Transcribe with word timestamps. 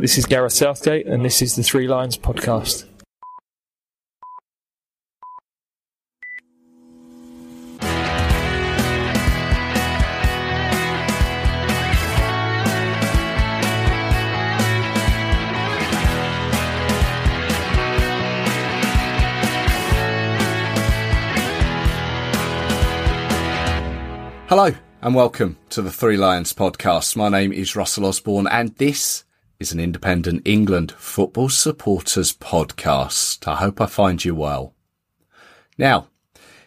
This 0.00 0.16
is 0.16 0.26
Gareth 0.26 0.52
Southgate, 0.52 1.08
and 1.08 1.24
this 1.24 1.42
is 1.42 1.56
the 1.56 1.64
Three 1.64 1.88
Lions 1.88 2.16
podcast. 2.16 2.84
Hello 24.46 24.72
and 25.02 25.14
welcome 25.16 25.58
to 25.70 25.82
the 25.82 25.90
Three 25.90 26.16
Lions 26.16 26.52
podcast. 26.52 27.16
My 27.16 27.28
name 27.28 27.52
is 27.52 27.74
Russell 27.74 28.06
Osborne 28.06 28.46
and 28.46 28.76
this 28.76 29.24
is 29.60 29.72
an 29.72 29.80
independent 29.80 30.40
England 30.44 30.92
football 30.92 31.48
supporters 31.48 32.32
podcast. 32.32 33.48
I 33.48 33.56
hope 33.56 33.80
I 33.80 33.86
find 33.86 34.24
you 34.24 34.32
well. 34.36 34.72
Now, 35.76 36.06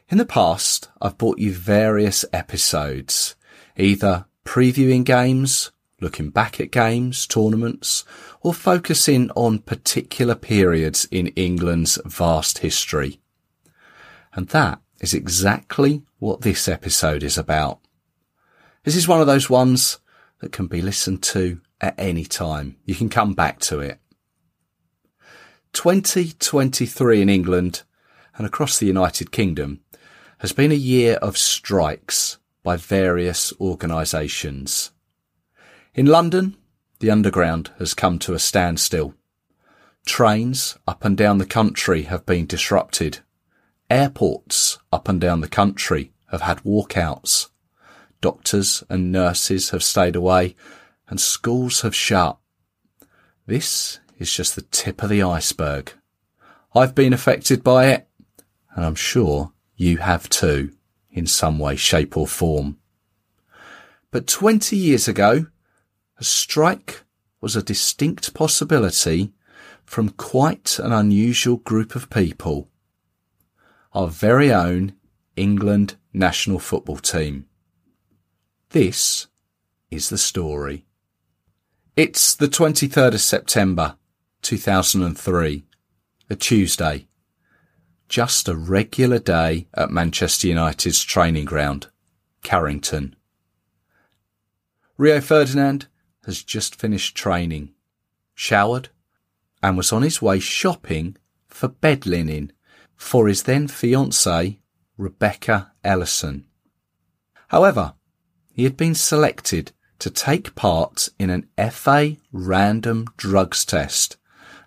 in 0.09 0.18
the 0.18 0.26
past, 0.26 0.90
I've 1.02 1.18
brought 1.18 1.40
you 1.40 1.54
various 1.54 2.26
episodes, 2.34 3.38
either 3.77 4.26
previewing 4.44 5.05
games, 5.05 5.72
looking 6.02 6.32
back 6.32 6.59
at 6.59 6.72
games, 6.72 7.26
tournaments, 7.26 8.04
or 8.41 8.54
focusing 8.54 9.32
on 9.38 9.60
particular 9.60 10.35
periods 10.35 11.08
in 11.12 11.27
England's 11.27 11.98
vast 12.05 12.58
history. 12.58 13.21
And 14.34 14.49
that 14.49 14.82
is 14.99 15.13
exactly 15.13 16.04
what 16.20 16.41
this 16.41 16.68
episode 16.68 17.23
is 17.23 17.38
about. 17.38 17.80
This 18.84 18.98
is 18.98 19.08
one 19.08 19.21
of 19.21 19.27
those 19.27 19.49
ones 19.49 19.99
that 20.40 20.52
can 20.52 20.68
be 20.68 20.82
listened 20.82 21.23
to 21.23 21.62
at 21.81 21.95
any 21.98 22.23
time. 22.23 22.77
You 22.85 22.95
can 22.95 23.09
come 23.09 23.34
back 23.34 23.59
to 23.62 23.80
it. 23.80 23.99
2023 25.73 27.21
in 27.21 27.29
England 27.29 27.84
and 28.38 28.46
across 28.46 28.79
the 28.79 28.85
United 28.85 29.32
Kingdom 29.32 29.82
has 30.40 30.54
been 30.54 30.71
a 30.71 30.76
year 30.76 31.15
of 31.15 31.38
strikes 31.38 32.38
by 32.63 32.77
various 32.77 33.51
organisations. 33.60 34.91
In 35.93 36.05
London, 36.05 36.55
the 36.99 37.12
Underground 37.12 37.71
has 37.79 37.93
come 37.93 38.20
to 38.20 38.34
a 38.34 38.40
standstill. 38.40 39.16
Trains 40.05 40.77
up 40.88 41.04
and 41.04 41.18
down 41.18 41.38
the 41.38 41.45
country 41.45 42.04
have 42.04 42.26
been 42.26 42.45
disrupted 42.45 43.20
Airports 43.91 44.77
up 44.93 45.10
and 45.10 45.20
down 45.20 45.41
the 45.41 45.49
country 45.49 46.13
have 46.27 46.40
had 46.40 46.63
walkouts. 46.63 47.49
Doctors 48.21 48.85
and 48.90 49.12
nurses 49.12 49.71
have 49.71 49.84
stayed 49.84 50.16
away 50.16 50.55
and 51.12 51.21
schools 51.21 51.81
have 51.81 51.93
shut. 51.93 52.40
This 53.45 53.99
is 54.17 54.34
just 54.34 54.55
the 54.55 54.63
tip 54.63 55.04
of 55.04 55.09
the 55.09 55.21
iceberg. 55.21 55.93
I've 56.73 56.95
been 56.95 57.13
affected 57.13 57.63
by 57.63 57.87
it 57.87 58.07
and 58.73 58.85
I'm 58.85 58.95
sure 58.95 59.51
you 59.76 59.98
have 59.98 60.29
too 60.29 60.71
in 61.12 61.27
some 61.27 61.59
way, 61.59 61.76
shape 61.76 62.15
or 62.15 62.26
form. 62.26 62.77
But 64.09 64.25
20 64.25 64.78
years 64.78 65.09
ago, 65.09 65.47
a 66.17 66.23
strike 66.23 67.03
was 67.41 67.57
a 67.57 67.62
distinct 67.62 68.34
possibility 68.34 69.34
from 69.84 70.09
quite 70.09 70.79
an 70.79 70.94
unusual 70.94 71.57
group 71.57 71.95
of 71.95 72.09
people 72.09 72.69
our 73.94 74.07
very 74.07 74.53
own 74.53 74.94
England 75.35 75.97
national 76.13 76.59
football 76.59 76.95
team. 76.95 77.45
This 78.69 79.28
is 79.89 80.07
the 80.07 80.17
story. 80.17 80.85
It's 81.97 82.36
the 82.36 82.47
23rd 82.47 83.16
of 83.16 83.20
September 83.20 83.97
2003, 84.44 85.66
a 86.30 86.36
Tuesday. 86.38 87.08
Just 88.08 88.47
a 88.47 88.56
regular 88.56 89.20
day 89.20 89.68
at 89.74 89.92
Manchester 89.92 90.47
United's 90.47 91.03
training 91.03 91.44
ground, 91.44 91.88
Carrington. 92.44 93.18
Rio 94.97 95.19
Ferdinand 95.19 95.88
has 96.25 96.41
just 96.41 96.80
finished 96.80 97.18
training, 97.18 97.74
showered, 98.34 98.88
and 99.62 99.75
was 99.75 99.91
on 99.91 100.03
his 100.03 100.22
way 100.22 100.40
shopping 100.40 101.18
for 101.50 101.68
bed 101.68 102.06
linen 102.06 102.53
for 102.96 103.28
his 103.28 103.44
then 103.44 103.68
fiancée, 103.68 104.59
Rebecca 104.97 105.74
Ellison. 105.84 106.46
However, 107.50 107.96
he 108.53 108.63
had 108.63 108.78
been 108.78 108.96
selected 108.96 109.74
to 110.01 110.09
take 110.09 110.56
part 110.56 111.09
in 111.19 111.29
an 111.29 111.47
FA 111.69 112.17
random 112.31 113.06
drugs 113.17 113.63
test 113.63 114.17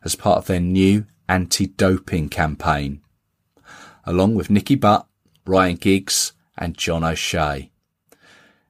as 0.05 0.15
part 0.15 0.39
of 0.39 0.47
their 0.47 0.61
new 0.61 1.07
anti-doping 1.29 2.29
campaign, 2.29 3.03
along 4.05 4.37
with 4.37 4.49
Nicky 4.49 4.77
Butt, 4.77 5.09
Ryan 5.45 5.75
Giggs 5.75 6.35
and 6.57 6.79
John 6.79 7.03
O'Shea. 7.03 7.69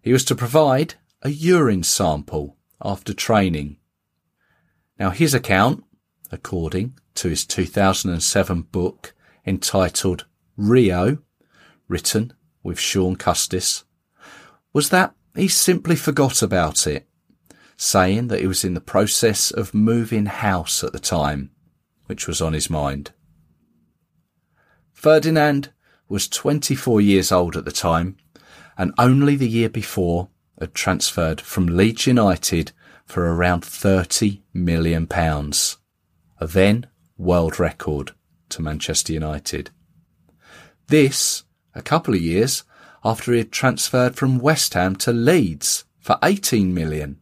He 0.00 0.10
was 0.10 0.24
to 0.24 0.34
provide 0.34 0.94
a 1.20 1.28
urine 1.28 1.82
sample 1.82 2.56
after 2.82 3.12
training. 3.12 3.76
Now 4.98 5.10
his 5.10 5.34
account, 5.34 5.84
according 6.32 6.94
to 7.16 7.28
his 7.28 7.44
2007 7.44 8.62
book, 8.62 9.12
entitled 9.44 10.24
Rio, 10.56 11.18
written 11.88 12.32
with 12.62 12.78
Shaun 12.78 13.16
Custis, 13.16 13.84
was 14.72 14.88
that 14.88 15.14
he 15.36 15.48
simply 15.48 15.96
forgot 15.96 16.42
about 16.42 16.86
it, 16.86 17.08
saying 17.76 18.28
that 18.28 18.40
he 18.40 18.46
was 18.46 18.64
in 18.64 18.74
the 18.74 18.80
process 18.80 19.50
of 19.50 19.74
moving 19.74 20.26
house 20.26 20.84
at 20.84 20.92
the 20.92 20.98
time, 20.98 21.50
which 22.06 22.26
was 22.26 22.40
on 22.40 22.52
his 22.52 22.70
mind. 22.70 23.12
Ferdinand 24.92 25.70
was 26.08 26.28
24 26.28 27.00
years 27.00 27.32
old 27.32 27.56
at 27.56 27.64
the 27.64 27.72
time 27.72 28.16
and 28.76 28.92
only 28.98 29.36
the 29.36 29.48
year 29.48 29.68
before 29.68 30.28
had 30.58 30.74
transferred 30.74 31.40
from 31.40 31.66
Leeds 31.66 32.06
United 32.06 32.72
for 33.04 33.26
around 33.26 33.64
30 33.64 34.42
million 34.52 35.06
pounds, 35.06 35.78
a 36.40 36.46
then 36.46 36.86
world 37.18 37.58
record 37.58 38.12
to 38.48 38.62
Manchester 38.62 39.12
United. 39.12 39.70
This, 40.86 41.42
a 41.74 41.82
couple 41.82 42.14
of 42.14 42.20
years 42.20 42.64
after 43.04 43.32
he 43.32 43.38
had 43.38 43.52
transferred 43.52 44.16
from 44.16 44.38
West 44.38 44.74
Ham 44.74 44.96
to 44.96 45.12
Leeds 45.12 45.84
for 45.98 46.18
18 46.22 46.72
million. 46.72 47.18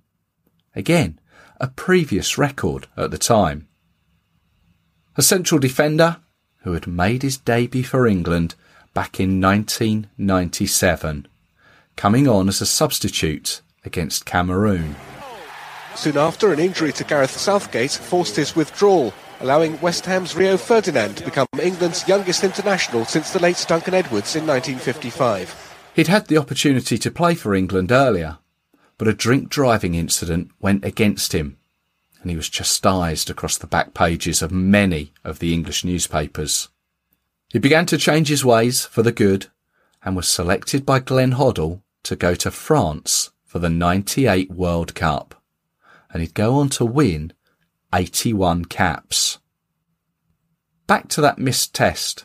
Again, 0.74 1.18
a 1.60 1.68
previous 1.68 2.38
record 2.38 2.86
at 2.96 3.10
the 3.10 3.18
time. 3.18 3.68
A 5.16 5.22
central 5.22 5.58
defender 5.58 6.18
who 6.58 6.72
had 6.72 6.86
made 6.86 7.22
his 7.22 7.36
debut 7.36 7.84
for 7.84 8.06
England 8.06 8.54
back 8.94 9.18
in 9.18 9.40
1997, 9.40 11.26
coming 11.96 12.28
on 12.28 12.48
as 12.48 12.60
a 12.60 12.66
substitute 12.66 13.60
against 13.84 14.24
Cameroon. 14.24 14.94
Soon 15.94 16.16
after, 16.16 16.52
an 16.52 16.58
injury 16.58 16.92
to 16.92 17.04
Gareth 17.04 17.36
Southgate 17.36 17.90
forced 17.90 18.36
his 18.36 18.56
withdrawal 18.56 19.12
allowing 19.42 19.80
West 19.80 20.06
Ham's 20.06 20.36
Rio 20.36 20.56
Ferdinand 20.56 21.16
to 21.16 21.24
become 21.24 21.48
England's 21.60 22.06
youngest 22.06 22.44
international 22.44 23.04
since 23.04 23.30
the 23.30 23.40
late 23.40 23.64
Duncan 23.68 23.92
Edwards 23.92 24.36
in 24.36 24.46
1955. 24.46 25.61
He'd 25.94 26.08
had 26.08 26.26
the 26.26 26.38
opportunity 26.38 26.96
to 26.96 27.10
play 27.10 27.34
for 27.34 27.54
England 27.54 27.92
earlier, 27.92 28.38
but 28.96 29.08
a 29.08 29.12
drink 29.12 29.50
driving 29.50 29.94
incident 29.94 30.50
went 30.58 30.84
against 30.84 31.34
him, 31.34 31.58
and 32.20 32.30
he 32.30 32.36
was 32.36 32.48
chastised 32.48 33.28
across 33.28 33.58
the 33.58 33.66
back 33.66 33.92
pages 33.92 34.40
of 34.40 34.52
many 34.52 35.12
of 35.22 35.38
the 35.38 35.52
English 35.52 35.84
newspapers. 35.84 36.68
He 37.50 37.58
began 37.58 37.84
to 37.86 37.98
change 37.98 38.28
his 38.28 38.44
ways 38.44 38.86
for 38.86 39.02
the 39.02 39.12
good 39.12 39.48
and 40.02 40.16
was 40.16 40.28
selected 40.28 40.86
by 40.86 40.98
Glenn 40.98 41.32
Hoddle 41.32 41.82
to 42.04 42.16
go 42.16 42.34
to 42.36 42.50
France 42.50 43.30
for 43.44 43.58
the 43.58 43.68
98 43.68 44.50
World 44.50 44.94
Cup. 44.94 45.34
And 46.10 46.22
he'd 46.22 46.34
go 46.34 46.54
on 46.54 46.70
to 46.70 46.86
win 46.86 47.32
81 47.94 48.64
caps. 48.64 49.38
Back 50.86 51.08
to 51.08 51.20
that 51.20 51.38
missed 51.38 51.74
test. 51.74 52.24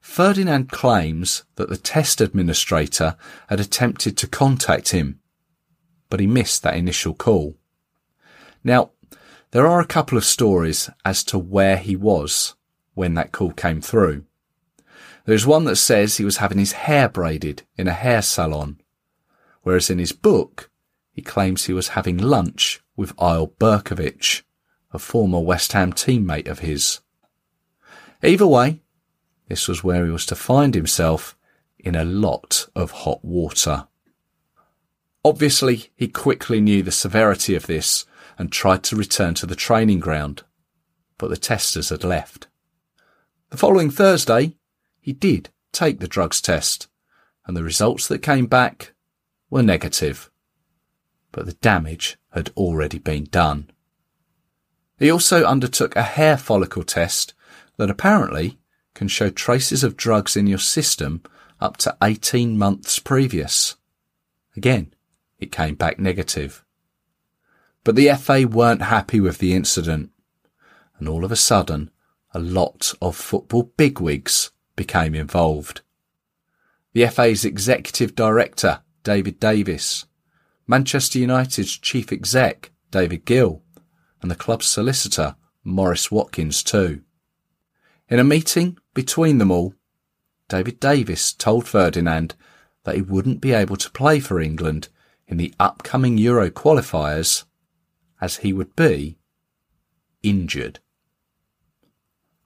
Ferdinand 0.00 0.70
claims 0.70 1.44
that 1.56 1.68
the 1.68 1.76
test 1.76 2.20
administrator 2.20 3.16
had 3.48 3.60
attempted 3.60 4.16
to 4.16 4.26
contact 4.26 4.90
him, 4.90 5.20
but 6.08 6.20
he 6.20 6.26
missed 6.26 6.62
that 6.62 6.76
initial 6.76 7.14
call. 7.14 7.56
Now, 8.64 8.90
there 9.50 9.66
are 9.66 9.80
a 9.80 9.86
couple 9.86 10.18
of 10.18 10.24
stories 10.24 10.90
as 11.04 11.24
to 11.24 11.38
where 11.38 11.76
he 11.76 11.96
was 11.96 12.54
when 12.94 13.14
that 13.14 13.32
call 13.32 13.52
came 13.52 13.80
through. 13.80 14.24
There's 15.24 15.46
one 15.46 15.64
that 15.64 15.76
says 15.76 16.16
he 16.16 16.24
was 16.24 16.38
having 16.38 16.58
his 16.58 16.72
hair 16.72 17.08
braided 17.08 17.62
in 17.76 17.86
a 17.86 17.92
hair 17.92 18.22
salon, 18.22 18.80
whereas 19.62 19.90
in 19.90 19.98
his 19.98 20.12
book, 20.12 20.70
he 21.12 21.22
claims 21.22 21.64
he 21.64 21.72
was 21.72 21.88
having 21.88 22.16
lunch 22.16 22.80
with 22.96 23.14
Eyal 23.16 23.52
Berkovic, 23.58 24.42
a 24.92 24.98
former 24.98 25.40
West 25.40 25.72
Ham 25.72 25.92
teammate 25.92 26.48
of 26.48 26.60
his. 26.60 27.00
Either 28.22 28.46
way, 28.46 28.80
this 29.48 29.66
was 29.66 29.82
where 29.82 30.04
he 30.04 30.10
was 30.10 30.26
to 30.26 30.34
find 30.34 30.74
himself 30.74 31.36
in 31.78 31.94
a 31.94 32.04
lot 32.04 32.68
of 32.74 32.90
hot 32.90 33.24
water. 33.24 33.88
Obviously, 35.24 35.90
he 35.96 36.08
quickly 36.08 36.60
knew 36.60 36.82
the 36.82 36.92
severity 36.92 37.54
of 37.54 37.66
this 37.66 38.04
and 38.38 38.52
tried 38.52 38.82
to 38.84 38.96
return 38.96 39.34
to 39.34 39.46
the 39.46 39.56
training 39.56 40.00
ground, 40.00 40.42
but 41.16 41.30
the 41.30 41.36
testers 41.36 41.88
had 41.88 42.04
left. 42.04 42.46
The 43.50 43.56
following 43.56 43.90
Thursday, 43.90 44.56
he 45.00 45.12
did 45.12 45.48
take 45.72 46.00
the 46.00 46.08
drugs 46.08 46.40
test, 46.40 46.88
and 47.46 47.56
the 47.56 47.62
results 47.62 48.06
that 48.08 48.18
came 48.18 48.46
back 48.46 48.92
were 49.50 49.62
negative. 49.62 50.30
But 51.32 51.46
the 51.46 51.54
damage 51.54 52.18
had 52.32 52.50
already 52.56 52.98
been 52.98 53.24
done. 53.24 53.70
He 54.98 55.10
also 55.10 55.44
undertook 55.44 55.96
a 55.96 56.02
hair 56.02 56.36
follicle 56.36 56.82
test 56.82 57.34
that 57.76 57.90
apparently 57.90 58.58
can 58.98 59.06
show 59.06 59.30
traces 59.30 59.84
of 59.84 59.96
drugs 59.96 60.36
in 60.36 60.48
your 60.48 60.58
system 60.58 61.22
up 61.60 61.76
to 61.76 61.96
18 62.02 62.58
months 62.58 62.98
previous. 62.98 63.76
Again, 64.56 64.92
it 65.38 65.52
came 65.52 65.76
back 65.76 66.00
negative. 66.00 66.64
But 67.84 67.94
the 67.94 68.12
FA 68.16 68.48
weren't 68.48 68.82
happy 68.82 69.20
with 69.20 69.38
the 69.38 69.54
incident, 69.54 70.10
and 70.98 71.08
all 71.08 71.24
of 71.24 71.30
a 71.30 71.36
sudden, 71.36 71.92
a 72.34 72.40
lot 72.40 72.92
of 73.00 73.14
football 73.14 73.72
bigwigs 73.76 74.50
became 74.74 75.14
involved. 75.14 75.82
The 76.92 77.06
FA's 77.06 77.44
executive 77.44 78.16
director, 78.16 78.80
David 79.04 79.38
Davis, 79.38 80.06
Manchester 80.66 81.20
United's 81.20 81.78
chief 81.78 82.10
exec, 82.10 82.72
David 82.90 83.24
Gill, 83.24 83.62
and 84.20 84.28
the 84.28 84.34
club's 84.34 84.66
solicitor, 84.66 85.36
Maurice 85.62 86.10
Watkins 86.10 86.64
too. 86.64 87.02
In 88.10 88.18
a 88.18 88.24
meeting 88.24 88.78
between 88.98 89.38
them 89.38 89.52
all, 89.52 89.72
David 90.48 90.80
Davis 90.80 91.32
told 91.32 91.68
Ferdinand 91.68 92.34
that 92.82 92.96
he 92.96 93.00
wouldn't 93.00 93.40
be 93.40 93.52
able 93.52 93.76
to 93.76 93.92
play 93.92 94.18
for 94.18 94.40
England 94.40 94.88
in 95.28 95.36
the 95.36 95.54
upcoming 95.60 96.18
Euro 96.18 96.50
qualifiers 96.50 97.44
as 98.20 98.38
he 98.38 98.52
would 98.52 98.74
be 98.74 99.16
injured. 100.24 100.80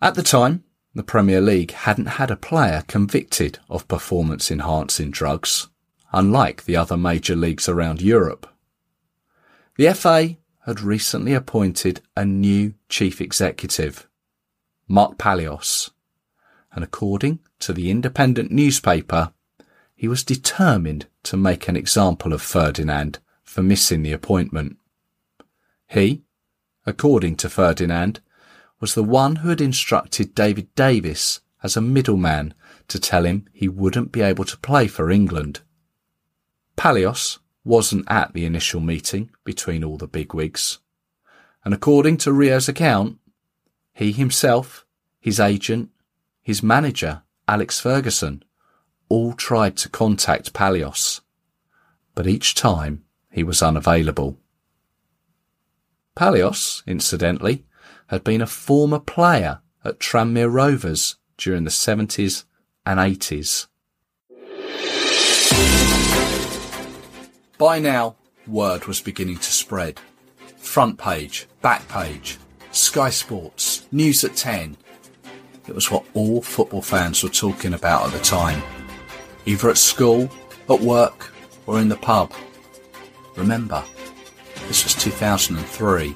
At 0.02 0.14
the 0.14 0.22
time, 0.22 0.64
the 0.94 1.02
Premier 1.02 1.40
League 1.40 1.70
hadn't 1.70 2.18
had 2.20 2.30
a 2.30 2.36
player 2.36 2.84
convicted 2.86 3.58
of 3.70 3.88
performance 3.88 4.50
enhancing 4.50 5.10
drugs, 5.10 5.68
unlike 6.12 6.66
the 6.66 6.76
other 6.76 6.98
major 6.98 7.34
leagues 7.34 7.66
around 7.66 8.02
Europe. 8.02 8.46
The 9.78 9.94
FA 9.94 10.36
had 10.66 10.82
recently 10.82 11.32
appointed 11.32 12.02
a 12.14 12.26
new 12.26 12.74
chief 12.90 13.22
executive, 13.22 14.06
Mark 14.86 15.16
Palios, 15.16 15.88
and 16.72 16.82
according 16.82 17.38
to 17.60 17.72
the 17.72 17.90
independent 17.90 18.50
newspaper, 18.50 19.32
he 19.94 20.08
was 20.08 20.24
determined 20.24 21.06
to 21.22 21.36
make 21.36 21.68
an 21.68 21.76
example 21.76 22.32
of 22.32 22.42
Ferdinand 22.42 23.18
for 23.44 23.62
missing 23.62 24.02
the 24.02 24.12
appointment. 24.12 24.78
He, 25.86 26.22
according 26.86 27.36
to 27.36 27.50
Ferdinand, 27.50 28.20
was 28.80 28.94
the 28.94 29.04
one 29.04 29.36
who 29.36 29.50
had 29.50 29.60
instructed 29.60 30.34
David 30.34 30.74
Davis 30.74 31.40
as 31.62 31.76
a 31.76 31.80
middleman 31.80 32.54
to 32.88 32.98
tell 32.98 33.24
him 33.24 33.46
he 33.52 33.68
wouldn't 33.68 34.10
be 34.10 34.22
able 34.22 34.44
to 34.44 34.58
play 34.58 34.88
for 34.88 35.10
England. 35.10 35.60
Palios 36.76 37.38
wasn't 37.64 38.10
at 38.10 38.32
the 38.32 38.44
initial 38.44 38.80
meeting 38.80 39.30
between 39.44 39.84
all 39.84 39.96
the 39.96 40.08
bigwigs, 40.08 40.80
and 41.64 41.72
according 41.72 42.16
to 42.16 42.32
Rio's 42.32 42.68
account, 42.68 43.18
he 43.92 44.10
himself, 44.10 44.84
his 45.20 45.38
agent, 45.38 45.90
his 46.42 46.62
manager, 46.62 47.22
Alex 47.46 47.78
Ferguson, 47.78 48.42
all 49.08 49.32
tried 49.32 49.76
to 49.76 49.88
contact 49.88 50.52
Palios, 50.52 51.20
but 52.14 52.26
each 52.26 52.54
time 52.54 53.04
he 53.30 53.42
was 53.42 53.62
unavailable. 53.62 54.38
Palios, 56.16 56.82
incidentally, 56.86 57.64
had 58.08 58.24
been 58.24 58.42
a 58.42 58.46
former 58.46 58.98
player 58.98 59.60
at 59.84 59.98
Tranmere 59.98 60.52
Rovers 60.52 61.16
during 61.38 61.64
the 61.64 61.70
70s 61.70 62.44
and 62.84 63.00
80s. 63.00 63.66
By 67.56 67.78
now, 67.78 68.16
word 68.46 68.86
was 68.86 69.00
beginning 69.00 69.38
to 69.38 69.52
spread. 69.52 70.00
Front 70.56 70.98
page, 70.98 71.46
back 71.60 71.86
page, 71.88 72.38
Sky 72.72 73.10
Sports, 73.10 73.86
News 73.92 74.24
at 74.24 74.36
10. 74.36 74.76
It 75.72 75.74
was 75.74 75.90
what 75.90 76.04
all 76.12 76.42
football 76.42 76.82
fans 76.82 77.22
were 77.22 77.30
talking 77.30 77.72
about 77.72 78.04
at 78.04 78.12
the 78.12 78.18
time, 78.18 78.62
either 79.46 79.70
at 79.70 79.78
school, 79.78 80.30
at 80.68 80.78
work, 80.78 81.32
or 81.66 81.80
in 81.80 81.88
the 81.88 81.96
pub. 81.96 82.30
Remember, 83.36 83.82
this 84.68 84.84
was 84.84 84.94
2003. 84.96 86.14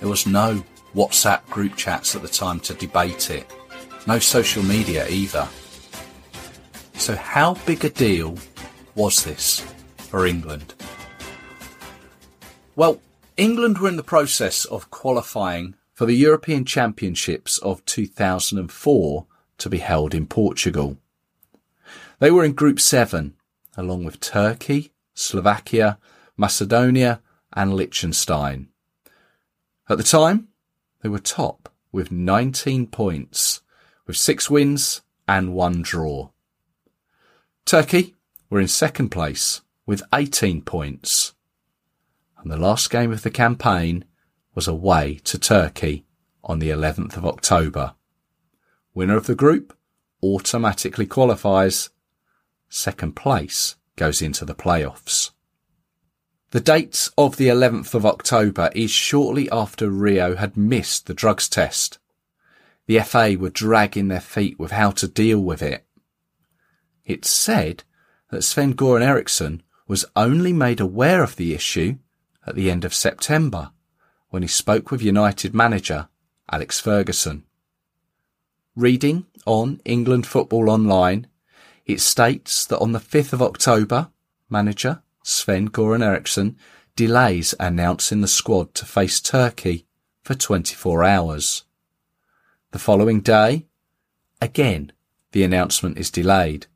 There 0.00 0.08
was 0.08 0.26
no 0.26 0.64
WhatsApp 0.96 1.48
group 1.48 1.76
chats 1.76 2.16
at 2.16 2.22
the 2.22 2.28
time 2.28 2.58
to 2.58 2.74
debate 2.74 3.30
it. 3.30 3.48
No 4.08 4.18
social 4.18 4.64
media 4.64 5.08
either. 5.08 5.46
So 6.94 7.14
how 7.14 7.54
big 7.66 7.84
a 7.84 7.90
deal 7.90 8.36
was 8.96 9.22
this 9.22 9.60
for 9.96 10.26
England? 10.26 10.74
Well, 12.74 13.00
England 13.36 13.78
were 13.78 13.90
in 13.90 13.96
the 13.96 14.02
process 14.02 14.64
of 14.64 14.90
qualifying 14.90 15.76
for 15.98 16.06
the 16.06 16.14
European 16.14 16.64
Championships 16.64 17.58
of 17.58 17.84
2004 17.84 19.26
to 19.58 19.68
be 19.68 19.78
held 19.78 20.14
in 20.14 20.28
Portugal. 20.28 20.96
They 22.20 22.30
were 22.30 22.44
in 22.44 22.52
Group 22.52 22.78
7, 22.78 23.34
along 23.76 24.04
with 24.04 24.20
Turkey, 24.20 24.92
Slovakia, 25.14 25.98
Macedonia, 26.36 27.20
and 27.52 27.74
Liechtenstein. 27.74 28.68
At 29.88 29.98
the 29.98 30.04
time, 30.04 30.46
they 31.02 31.08
were 31.08 31.18
top 31.18 31.68
with 31.90 32.12
19 32.12 32.86
points, 32.86 33.62
with 34.06 34.16
six 34.16 34.48
wins 34.48 35.00
and 35.26 35.52
one 35.52 35.82
draw. 35.82 36.28
Turkey 37.64 38.14
were 38.48 38.60
in 38.60 38.68
second 38.68 39.08
place 39.08 39.62
with 39.84 40.04
18 40.14 40.62
points. 40.62 41.34
And 42.38 42.52
the 42.52 42.56
last 42.56 42.88
game 42.88 43.10
of 43.10 43.22
the 43.22 43.32
campaign 43.32 44.04
was 44.58 44.66
away 44.66 45.20
to 45.22 45.38
Turkey 45.38 46.04
on 46.42 46.58
the 46.58 46.68
11th 46.68 47.16
of 47.16 47.24
October. 47.24 47.94
Winner 48.92 49.16
of 49.16 49.28
the 49.28 49.36
group 49.36 49.72
automatically 50.20 51.06
qualifies. 51.06 51.90
Second 52.68 53.14
place 53.14 53.76
goes 53.94 54.20
into 54.20 54.44
the 54.44 54.56
playoffs. 54.56 55.30
The 56.50 56.58
date 56.58 57.08
of 57.16 57.36
the 57.36 57.46
11th 57.46 57.94
of 57.94 58.04
October 58.04 58.72
is 58.74 58.90
shortly 58.90 59.48
after 59.52 59.90
Rio 59.90 60.34
had 60.34 60.56
missed 60.56 61.06
the 61.06 61.14
drugs 61.14 61.48
test. 61.48 62.00
The 62.86 62.98
FA 62.98 63.36
were 63.38 63.50
dragging 63.50 64.08
their 64.08 64.20
feet 64.20 64.58
with 64.58 64.72
how 64.72 64.90
to 64.90 65.06
deal 65.06 65.38
with 65.38 65.62
it. 65.62 65.86
It's 67.04 67.30
said 67.30 67.84
that 68.32 68.42
Sven 68.42 68.74
Goran 68.74 69.02
Eriksson 69.02 69.62
was 69.86 70.04
only 70.16 70.52
made 70.52 70.80
aware 70.80 71.22
of 71.22 71.36
the 71.36 71.54
issue 71.54 71.98
at 72.44 72.56
the 72.56 72.72
end 72.72 72.84
of 72.84 72.92
September 72.92 73.70
when 74.30 74.42
he 74.42 74.48
spoke 74.48 74.90
with 74.90 75.02
United 75.02 75.54
manager 75.54 76.08
Alex 76.50 76.80
Ferguson. 76.80 77.44
Reading 78.74 79.26
on 79.46 79.80
England 79.84 80.26
Football 80.26 80.70
Online, 80.70 81.26
it 81.84 82.00
states 82.00 82.64
that 82.66 82.78
on 82.78 82.92
the 82.92 83.00
5th 83.00 83.32
of 83.32 83.42
October, 83.42 84.10
manager 84.48 85.02
Sven 85.22 85.68
Goran 85.68 86.04
Eriksson 86.04 86.56
delays 86.96 87.54
announcing 87.60 88.20
the 88.20 88.28
squad 88.28 88.74
to 88.74 88.84
face 88.84 89.20
Turkey 89.20 89.86
for 90.22 90.34
24 90.34 91.04
hours. 91.04 91.64
The 92.72 92.78
following 92.78 93.20
day, 93.20 93.66
again, 94.40 94.92
the 95.32 95.44
announcement 95.44 95.98
is 95.98 96.10
delayed 96.10 96.66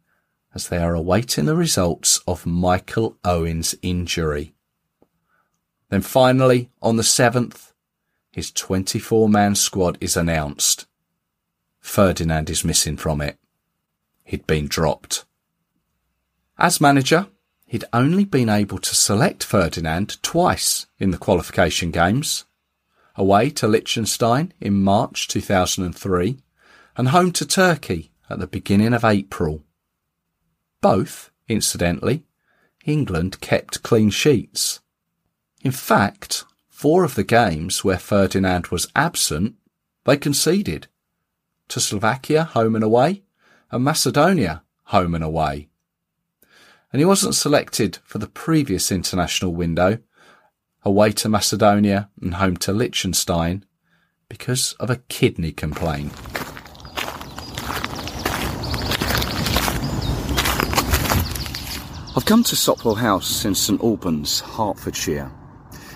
as 0.55 0.69
they 0.69 0.79
are 0.79 0.95
awaiting 0.95 1.47
the 1.47 1.57
results 1.57 2.21
of 2.27 2.47
Michael 2.47 3.17
Owen's 3.25 3.75
injury. 3.83 4.55
Then 5.93 6.01
finally, 6.01 6.71
on 6.81 6.97
the 6.97 7.03
7th, 7.03 7.73
his 8.31 8.51
24 8.51 9.29
man 9.29 9.55
squad 9.55 9.99
is 10.01 10.17
announced. 10.17 10.87
Ferdinand 11.81 12.49
is 12.49 12.65
missing 12.65 12.97
from 12.97 13.21
it. 13.21 13.37
He'd 14.25 14.47
been 14.47 14.69
dropped. 14.69 15.27
As 16.57 16.81
manager, 16.81 17.27
he'd 17.67 17.85
only 17.93 18.25
been 18.25 18.49
able 18.49 18.79
to 18.79 18.95
select 18.95 19.45
Ferdinand 19.45 20.17
twice 20.23 20.87
in 20.99 21.11
the 21.11 21.19
qualification 21.19 21.91
games. 21.91 22.47
Away 23.15 23.51
to 23.51 23.69
Liechtenstein 23.69 24.55
in 24.63 24.83
March 24.83 25.29
2003 25.29 26.39
and 26.97 27.09
home 27.09 27.33
to 27.33 27.45
Turkey 27.45 28.13
at 28.31 28.39
the 28.39 28.47
beginning 28.47 28.95
of 28.95 29.05
April. 29.05 29.63
Both, 30.81 31.31
incidentally, 31.49 32.25
England 32.87 33.43
kept 33.43 33.83
clean 33.83 34.09
sheets. 34.09 34.81
In 35.63 35.73
fact, 35.73 36.45
four 36.69 37.05
of 37.05 37.15
the 37.15 37.25
games 37.25 37.83
where 37.85 37.99
Ferdinand 37.99 38.69
was 38.69 38.89
absent, 38.95 39.55
they 40.05 40.17
conceded. 40.17 40.89
To 41.69 41.81
Slovakia, 41.81 42.45
home 42.45 42.75
and 42.75 42.85
away, 42.85 43.23
and 43.71 43.85
Macedonia, 43.85 44.63
home 44.85 45.15
and 45.15 45.25
away 45.25 45.69
and 46.93 47.01
he 47.01 47.07
wasn't 47.07 47.35
selected 47.35 47.99
for 48.05 48.19
the 48.19 48.27
previous 48.27 48.93
international 48.93 49.55
window 49.55 49.99
away 50.85 51.11
to 51.13 51.29
Macedonia 51.29 52.11
and 52.21 52.35
home 52.35 52.57
to 52.59 52.73
Liechtenstein 52.73 53.65
because 54.29 54.75
of 54.75 54.91
a 54.91 54.97
kidney 55.09 55.53
complaint. 55.53 56.13
I've 62.15 62.27
come 62.27 62.43
to 62.45 62.57
Sopwell 62.57 62.99
House 62.99 63.47
in 63.47 63.55
St 63.55 63.81
Albans, 63.81 64.41
Hertfordshire. 64.41 65.33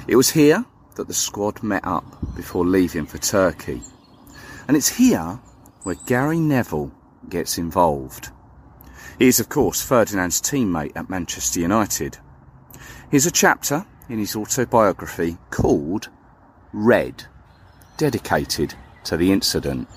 It 0.09 0.17
was 0.17 0.31
here 0.31 0.65
that 0.95 1.09
the 1.09 1.15
squad 1.15 1.63
met 1.63 1.85
up 1.85 2.05
before 2.37 2.65
leaving 2.65 3.07
for 3.07 3.19
Turkey. 3.19 3.83
And 4.69 4.77
it's 4.77 4.89
here 4.89 5.41
where 5.83 5.97
Gary 6.07 6.39
Neville 6.39 6.93
gets 7.29 7.59
involved. 7.59 8.31
He 9.19 9.27
is, 9.27 9.41
of 9.41 9.49
course, 9.49 9.83
Ferdinand's 9.83 10.41
teammate 10.41 10.93
at 10.95 11.11
Manchester 11.11 11.61
United. 11.61 12.19
Here's 13.11 13.27
a 13.27 13.33
chapter 13.33 13.85
in 14.09 14.19
his 14.19 14.37
autobiography 14.37 15.39
called 15.51 16.09
Red, 16.73 17.25
dedicated 17.97 18.75
to 19.05 19.17
the 19.17 19.33
incident. 19.33 19.89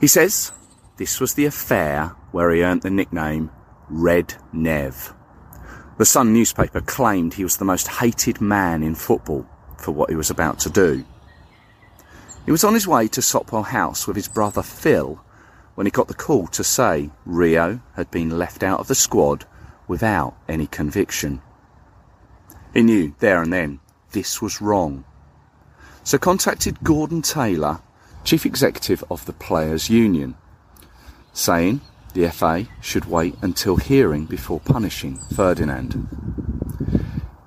He 0.00 0.06
says 0.06 0.52
this 0.96 1.20
was 1.20 1.34
the 1.34 1.46
affair 1.46 2.14
where 2.30 2.52
he 2.52 2.62
earned 2.62 2.82
the 2.82 2.90
nickname 2.90 3.50
Red 3.88 4.34
Nev. 4.52 5.14
The 5.96 6.04
Sun 6.04 6.32
newspaper 6.32 6.80
claimed 6.80 7.34
he 7.34 7.44
was 7.44 7.56
the 7.56 7.64
most 7.64 7.86
hated 7.86 8.40
man 8.40 8.82
in 8.82 8.96
football 8.96 9.46
for 9.78 9.92
what 9.92 10.10
he 10.10 10.16
was 10.16 10.28
about 10.28 10.58
to 10.60 10.70
do. 10.70 11.04
He 12.44 12.50
was 12.50 12.64
on 12.64 12.74
his 12.74 12.88
way 12.88 13.06
to 13.08 13.22
Sopwell 13.22 13.62
House 13.62 14.06
with 14.06 14.16
his 14.16 14.26
brother 14.26 14.62
Phil 14.62 15.22
when 15.76 15.86
he 15.86 15.92
got 15.92 16.08
the 16.08 16.14
call 16.14 16.48
to 16.48 16.64
say 16.64 17.10
Rio 17.24 17.80
had 17.94 18.10
been 18.10 18.38
left 18.38 18.64
out 18.64 18.80
of 18.80 18.88
the 18.88 18.94
squad 18.96 19.44
without 19.86 20.36
any 20.48 20.66
conviction. 20.66 21.40
He 22.72 22.82
knew 22.82 23.14
there 23.20 23.40
and 23.40 23.52
then 23.52 23.78
this 24.10 24.42
was 24.42 24.60
wrong. 24.60 25.04
So 26.02 26.18
contacted 26.18 26.82
Gordon 26.82 27.22
Taylor, 27.22 27.80
chief 28.24 28.44
executive 28.44 29.04
of 29.10 29.24
the 29.26 29.32
Players 29.32 29.88
Union, 29.88 30.34
saying 31.32 31.80
the 32.14 32.30
FA 32.30 32.66
should 32.80 33.04
wait 33.04 33.34
until 33.42 33.76
hearing 33.76 34.24
before 34.24 34.60
punishing 34.60 35.18
Ferdinand. 35.34 36.08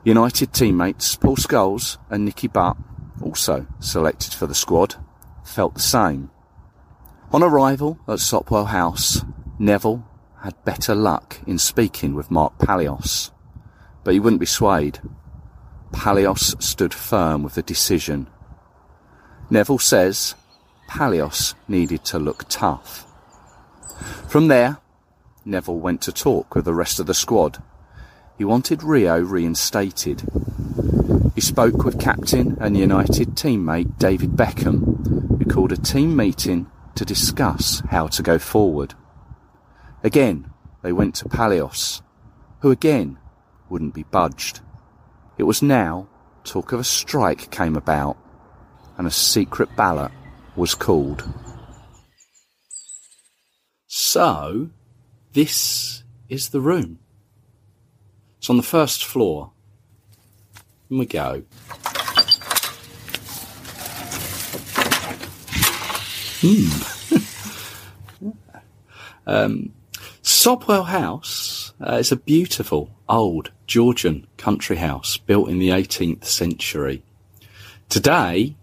United 0.04 0.54
teammates 0.54 1.16
Paul 1.16 1.38
Scholes 1.38 1.98
and 2.10 2.24
Nicky 2.24 2.48
Butt, 2.48 2.78
also 3.22 3.66
selected 3.80 4.34
for 4.34 4.46
the 4.46 4.56
squad, 4.56 4.96
felt 5.44 5.74
the 5.74 5.80
same. 5.80 6.30
On 7.32 7.42
arrival 7.44 8.00
at 8.08 8.20
Sopwell 8.20 8.68
House, 8.68 9.24
Neville 9.58 10.06
had 10.42 10.64
better 10.64 10.94
luck 10.96 11.40
in 11.48 11.58
speaking 11.58 12.14
with 12.14 12.32
Mark 12.32 12.58
Palios, 12.58 13.32
but 14.04 14.14
he 14.14 14.20
wouldn't 14.20 14.40
be 14.40 14.46
swayed. 14.46 15.00
Palios 15.92 16.62
stood 16.62 16.94
firm 16.94 17.44
with 17.44 17.56
the 17.56 17.64
decision. 17.64 18.28
Neville 19.50 19.80
says 19.80 20.36
Palios 20.90 21.54
needed 21.68 22.04
to 22.06 22.20
look 22.20 22.48
tough. 22.50 23.07
From 24.28 24.48
there, 24.48 24.78
Neville 25.46 25.80
went 25.80 26.02
to 26.02 26.12
talk 26.12 26.56
with 26.56 26.66
the 26.66 26.74
rest 26.74 27.00
of 27.00 27.06
the 27.06 27.14
squad. 27.14 27.62
He 28.38 28.46
wanted 28.46 28.84
Rio 28.84 29.20
reinstated. 29.20 30.24
He 31.36 31.42
spoke 31.42 31.84
with 31.84 32.00
captain 32.00 32.58
and 32.60 32.76
United 32.78 33.36
teammate 33.36 33.98
David 33.98 34.32
Beckham, 34.32 35.38
who 35.38 35.46
called 35.46 35.72
a 35.72 35.78
team 35.78 36.16
meeting 36.16 36.70
to 36.96 37.06
discuss 37.06 37.82
how 37.90 38.08
to 38.08 38.24
go 38.24 38.38
forward. 38.38 38.96
Again, 40.04 40.52
they 40.82 40.92
went 40.92 41.16
to 41.16 41.30
Palios, 41.30 42.02
who 42.62 42.72
again 42.72 43.18
wouldn't 43.70 43.94
be 43.94 44.04
budged. 44.04 44.62
It 45.38 45.44
was 45.44 45.62
now 45.62 46.08
talk 46.44 46.72
of 46.72 46.80
a 46.80 46.84
strike 46.84 47.52
came 47.52 47.76
about, 47.76 48.18
and 48.98 49.06
a 49.06 49.12
secret 49.12 49.76
ballot 49.76 50.12
was 50.56 50.74
called. 50.74 51.24
So, 54.00 54.70
this 55.34 56.04
is 56.30 56.50
the 56.50 56.62
room. 56.62 57.00
It's 58.38 58.48
on 58.48 58.58
the 58.58 58.62
first 58.62 59.04
floor. 59.04 59.54
In 60.92 61.00
we 61.00 61.08
go. 61.08 61.42
Hmm. 66.42 66.68
um, 69.26 69.74
Sopwell 70.22 70.86
House 70.86 71.74
uh, 71.82 71.94
is 71.94 72.12
a 72.12 72.18
beautiful 72.18 72.92
old 73.10 73.50
Georgian 73.66 74.28
country 74.38 74.76
house 74.76 75.18
built 75.18 75.50
in 75.50 75.58
the 75.58 75.70
18th 75.70 76.26
century. 76.26 77.02
Today, 77.90 78.58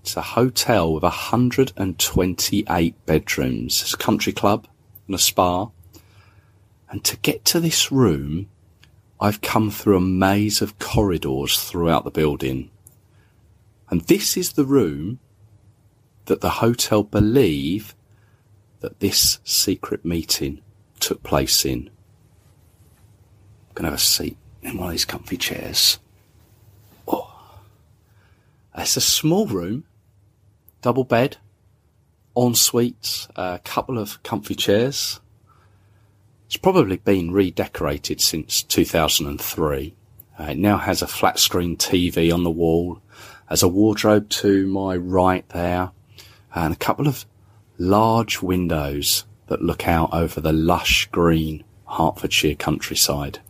it's 0.00 0.18
a 0.18 0.20
hotel 0.20 0.92
with 0.92 1.04
128 1.04 3.06
bedrooms. 3.06 3.80
It's 3.80 3.94
a 3.94 3.96
country 3.96 4.34
club 4.34 4.66
and 5.06 5.14
a 5.14 5.18
spa. 5.18 5.68
And 6.88 7.04
to 7.04 7.16
get 7.18 7.44
to 7.46 7.60
this 7.60 7.90
room, 7.90 8.48
I've 9.20 9.40
come 9.40 9.70
through 9.70 9.96
a 9.96 10.00
maze 10.00 10.60
of 10.60 10.78
corridors 10.78 11.58
throughout 11.58 12.04
the 12.04 12.10
building. 12.10 12.70
And 13.90 14.02
this 14.02 14.36
is 14.36 14.52
the 14.52 14.64
room 14.64 15.18
that 16.26 16.40
the 16.40 16.50
hotel 16.50 17.02
believe 17.02 17.94
that 18.80 19.00
this 19.00 19.38
secret 19.44 20.04
meeting 20.04 20.60
took 21.00 21.22
place 21.22 21.64
in. 21.64 21.90
I'm 23.68 23.74
going 23.74 23.84
to 23.84 23.90
have 23.90 23.94
a 23.94 23.98
seat 23.98 24.36
in 24.62 24.78
one 24.78 24.88
of 24.88 24.92
these 24.92 25.04
comfy 25.04 25.36
chairs. 25.36 25.98
Oh. 27.06 27.30
It's 28.76 28.96
a 28.96 29.00
small 29.00 29.46
room, 29.46 29.84
double 30.82 31.04
bed, 31.04 31.36
ensuite, 32.36 33.28
a 33.36 33.60
couple 33.64 33.98
of 33.98 34.22
comfy 34.22 34.54
chairs. 34.54 35.20
It's 36.46 36.56
probably 36.56 36.96
been 36.96 37.30
redecorated 37.30 38.20
since 38.20 38.62
2003. 38.62 39.94
Uh, 40.38 40.42
it 40.42 40.58
now 40.58 40.78
has 40.78 41.02
a 41.02 41.06
flat 41.06 41.38
screen 41.38 41.76
TV 41.76 42.32
on 42.32 42.42
the 42.42 42.50
wall, 42.50 43.00
has 43.46 43.62
a 43.62 43.68
wardrobe 43.68 44.28
to 44.28 44.66
my 44.66 44.96
right 44.96 45.48
there, 45.50 45.90
and 46.54 46.72
a 46.72 46.76
couple 46.76 47.08
of 47.08 47.24
large 47.78 48.42
windows 48.42 49.24
that 49.46 49.62
look 49.62 49.86
out 49.86 50.12
over 50.12 50.40
the 50.40 50.52
lush 50.52 51.06
green 51.10 51.64
Hertfordshire 51.86 52.56
countryside. 52.56 53.40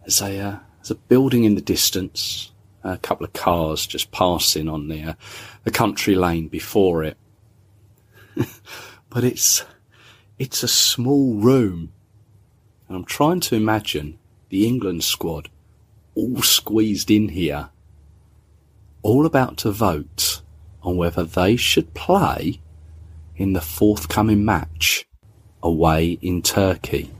There's 0.00 0.20
a, 0.20 0.38
uh, 0.38 0.58
there's 0.78 0.90
a 0.90 0.94
building 0.96 1.44
in 1.44 1.54
the 1.54 1.60
distance, 1.60 2.52
a 2.82 2.98
couple 2.98 3.24
of 3.24 3.32
cars 3.32 3.86
just 3.86 4.10
passing 4.10 4.68
on 4.68 4.88
the, 4.88 5.02
uh, 5.02 5.14
the 5.64 5.70
country 5.70 6.14
lane 6.14 6.48
before 6.48 7.04
it. 7.04 7.16
but 9.10 9.24
it's, 9.24 9.64
it's 10.38 10.62
a 10.62 10.68
small 10.68 11.34
room. 11.34 11.92
And 12.88 12.96
I'm 12.96 13.04
trying 13.04 13.40
to 13.40 13.56
imagine 13.56 14.18
the 14.48 14.66
England 14.66 15.04
squad 15.04 15.48
all 16.14 16.42
squeezed 16.42 17.10
in 17.10 17.30
here, 17.30 17.70
all 19.02 19.26
about 19.26 19.56
to 19.58 19.70
vote 19.70 20.42
on 20.82 20.96
whether 20.96 21.24
they 21.24 21.56
should 21.56 21.94
play 21.94 22.60
in 23.36 23.52
the 23.52 23.60
forthcoming 23.60 24.44
match 24.44 25.06
away 25.62 26.18
in 26.20 26.42
Turkey. 26.42 27.10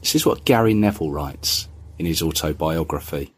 This 0.00 0.14
is 0.14 0.26
what 0.26 0.44
Gary 0.44 0.74
Neville 0.74 1.10
writes 1.10 1.68
in 1.98 2.06
his 2.06 2.22
autobiography. 2.22 3.35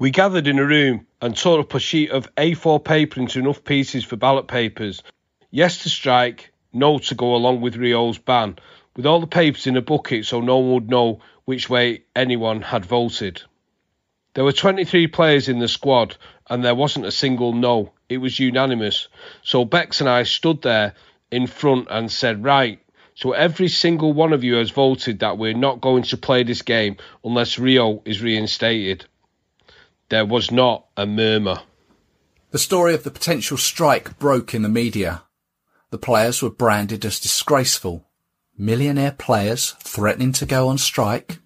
We 0.00 0.10
gathered 0.10 0.46
in 0.46 0.58
a 0.58 0.64
room 0.64 1.06
and 1.20 1.36
tore 1.36 1.60
up 1.60 1.74
a 1.74 1.78
sheet 1.78 2.10
of 2.10 2.34
A4 2.36 2.82
paper 2.82 3.20
into 3.20 3.38
enough 3.38 3.62
pieces 3.64 4.02
for 4.02 4.16
ballot 4.16 4.48
papers. 4.48 5.02
Yes 5.50 5.82
to 5.82 5.90
strike, 5.90 6.52
no 6.72 6.98
to 7.00 7.14
go 7.14 7.34
along 7.34 7.60
with 7.60 7.76
Rio's 7.76 8.16
ban, 8.16 8.58
with 8.96 9.04
all 9.04 9.20
the 9.20 9.26
papers 9.26 9.66
in 9.66 9.76
a 9.76 9.82
bucket 9.82 10.24
so 10.24 10.40
no 10.40 10.56
one 10.56 10.72
would 10.72 10.88
know 10.88 11.20
which 11.44 11.68
way 11.68 12.04
anyone 12.16 12.62
had 12.62 12.86
voted. 12.86 13.42
There 14.32 14.42
were 14.42 14.52
23 14.52 15.08
players 15.08 15.50
in 15.50 15.58
the 15.58 15.68
squad 15.68 16.16
and 16.48 16.64
there 16.64 16.74
wasn't 16.74 17.04
a 17.04 17.12
single 17.12 17.52
no. 17.52 17.92
It 18.08 18.22
was 18.22 18.40
unanimous. 18.40 19.08
So 19.42 19.66
Becks 19.66 20.00
and 20.00 20.08
I 20.08 20.22
stood 20.22 20.62
there 20.62 20.94
in 21.30 21.46
front 21.46 21.88
and 21.90 22.10
said, 22.10 22.42
Right, 22.42 22.80
so 23.14 23.32
every 23.32 23.68
single 23.68 24.14
one 24.14 24.32
of 24.32 24.44
you 24.44 24.54
has 24.54 24.70
voted 24.70 25.18
that 25.18 25.36
we're 25.36 25.52
not 25.52 25.82
going 25.82 26.04
to 26.04 26.16
play 26.16 26.42
this 26.42 26.62
game 26.62 26.96
unless 27.22 27.58
Rio 27.58 28.00
is 28.06 28.22
reinstated. 28.22 29.04
There 30.10 30.26
was 30.26 30.50
not 30.50 30.86
a 30.96 31.06
murmur. 31.06 31.60
The 32.50 32.58
story 32.58 32.94
of 32.94 33.04
the 33.04 33.12
potential 33.12 33.56
strike 33.56 34.18
broke 34.18 34.54
in 34.54 34.62
the 34.62 34.68
media. 34.68 35.22
The 35.90 35.98
players 35.98 36.42
were 36.42 36.50
branded 36.50 37.04
as 37.04 37.20
disgraceful. 37.20 38.04
Millionaire 38.58 39.12
players 39.12 39.76
threatening 39.78 40.32
to 40.32 40.46
go 40.46 40.66
on 40.66 40.78
strike. 40.78 41.38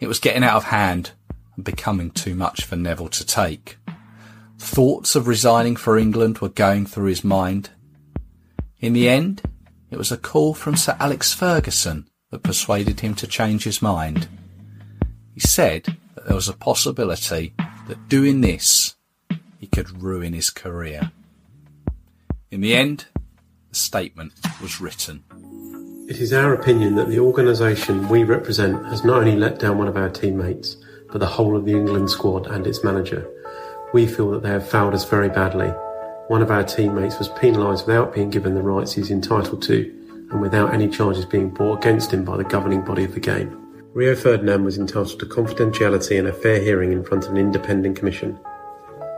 It 0.00 0.08
was 0.08 0.18
getting 0.18 0.42
out 0.42 0.56
of 0.56 0.64
hand 0.64 1.12
and 1.54 1.64
becoming 1.64 2.10
too 2.10 2.34
much 2.34 2.64
for 2.64 2.74
Neville 2.74 3.08
to 3.10 3.24
take. 3.24 3.76
Thoughts 4.58 5.14
of 5.14 5.28
resigning 5.28 5.76
for 5.76 5.96
England 5.96 6.38
were 6.38 6.48
going 6.48 6.86
through 6.86 7.06
his 7.06 7.22
mind. 7.22 7.70
In 8.80 8.94
the 8.94 9.08
end, 9.08 9.42
it 9.92 9.96
was 9.96 10.10
a 10.10 10.16
call 10.16 10.54
from 10.54 10.74
Sir 10.74 10.96
Alex 10.98 11.32
Ferguson 11.32 12.08
that 12.32 12.42
persuaded 12.42 12.98
him 12.98 13.14
to 13.14 13.28
change 13.28 13.62
his 13.62 13.80
mind. 13.80 14.26
He 15.32 15.40
said 15.40 15.96
that 16.14 16.26
there 16.26 16.34
was 16.34 16.48
a 16.48 16.54
possibility 16.54 17.54
that 17.88 18.08
doing 18.08 18.40
this, 18.40 18.96
he 19.58 19.66
could 19.66 20.02
ruin 20.02 20.32
his 20.32 20.50
career. 20.50 21.10
In 22.50 22.60
the 22.60 22.74
end, 22.74 23.06
the 23.70 23.74
statement 23.74 24.32
was 24.62 24.80
written. 24.80 25.24
It 26.08 26.18
is 26.18 26.32
our 26.32 26.52
opinion 26.52 26.96
that 26.96 27.08
the 27.08 27.18
organisation 27.18 28.08
we 28.08 28.24
represent 28.24 28.84
has 28.86 29.04
not 29.04 29.20
only 29.20 29.36
let 29.36 29.58
down 29.58 29.78
one 29.78 29.88
of 29.88 29.96
our 29.96 30.10
teammates, 30.10 30.76
but 31.10 31.18
the 31.18 31.26
whole 31.26 31.56
of 31.56 31.64
the 31.64 31.72
England 31.72 32.10
squad 32.10 32.46
and 32.46 32.66
its 32.66 32.84
manager. 32.84 33.26
We 33.92 34.06
feel 34.06 34.30
that 34.32 34.42
they 34.42 34.50
have 34.50 34.68
failed 34.68 34.94
us 34.94 35.08
very 35.08 35.28
badly. 35.28 35.68
One 36.28 36.42
of 36.42 36.50
our 36.50 36.62
teammates 36.62 37.18
was 37.18 37.28
penalised 37.30 37.86
without 37.86 38.14
being 38.14 38.30
given 38.30 38.54
the 38.54 38.62
rights 38.62 38.92
he's 38.92 39.10
entitled 39.10 39.62
to, 39.62 39.90
and 40.30 40.40
without 40.40 40.74
any 40.74 40.88
charges 40.88 41.24
being 41.24 41.50
brought 41.50 41.78
against 41.78 42.12
him 42.12 42.24
by 42.24 42.36
the 42.36 42.44
governing 42.44 42.82
body 42.82 43.04
of 43.04 43.14
the 43.14 43.20
game. 43.20 43.63
Rio 43.94 44.16
Ferdinand 44.16 44.64
was 44.64 44.76
entitled 44.76 45.20
to 45.20 45.26
confidentiality 45.26 46.18
and 46.18 46.26
a 46.26 46.32
fair 46.32 46.60
hearing 46.60 46.90
in 46.90 47.04
front 47.04 47.26
of 47.26 47.30
an 47.30 47.36
independent 47.36 47.96
commission. 47.96 48.36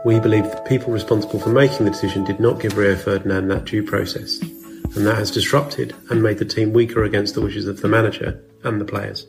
We 0.05 0.19
believe 0.19 0.43
the 0.43 0.63
people 0.67 0.93
responsible 0.93 1.39
for 1.39 1.49
making 1.49 1.85
the 1.85 1.91
decision 1.91 2.23
did 2.23 2.39
not 2.39 2.59
give 2.59 2.77
Rio 2.77 2.95
Ferdinand 2.95 3.47
that 3.47 3.65
due 3.65 3.81
process, 3.81 4.39
and 4.39 5.03
that 5.07 5.17
has 5.17 5.31
disrupted 5.31 5.95
and 6.11 6.21
made 6.21 6.37
the 6.37 6.45
team 6.45 6.73
weaker 6.73 7.05
against 7.05 7.33
the 7.33 7.41
wishes 7.41 7.67
of 7.67 7.81
the 7.81 7.87
manager 7.87 8.43
and 8.63 8.79
the 8.79 8.85
players. 8.85 9.25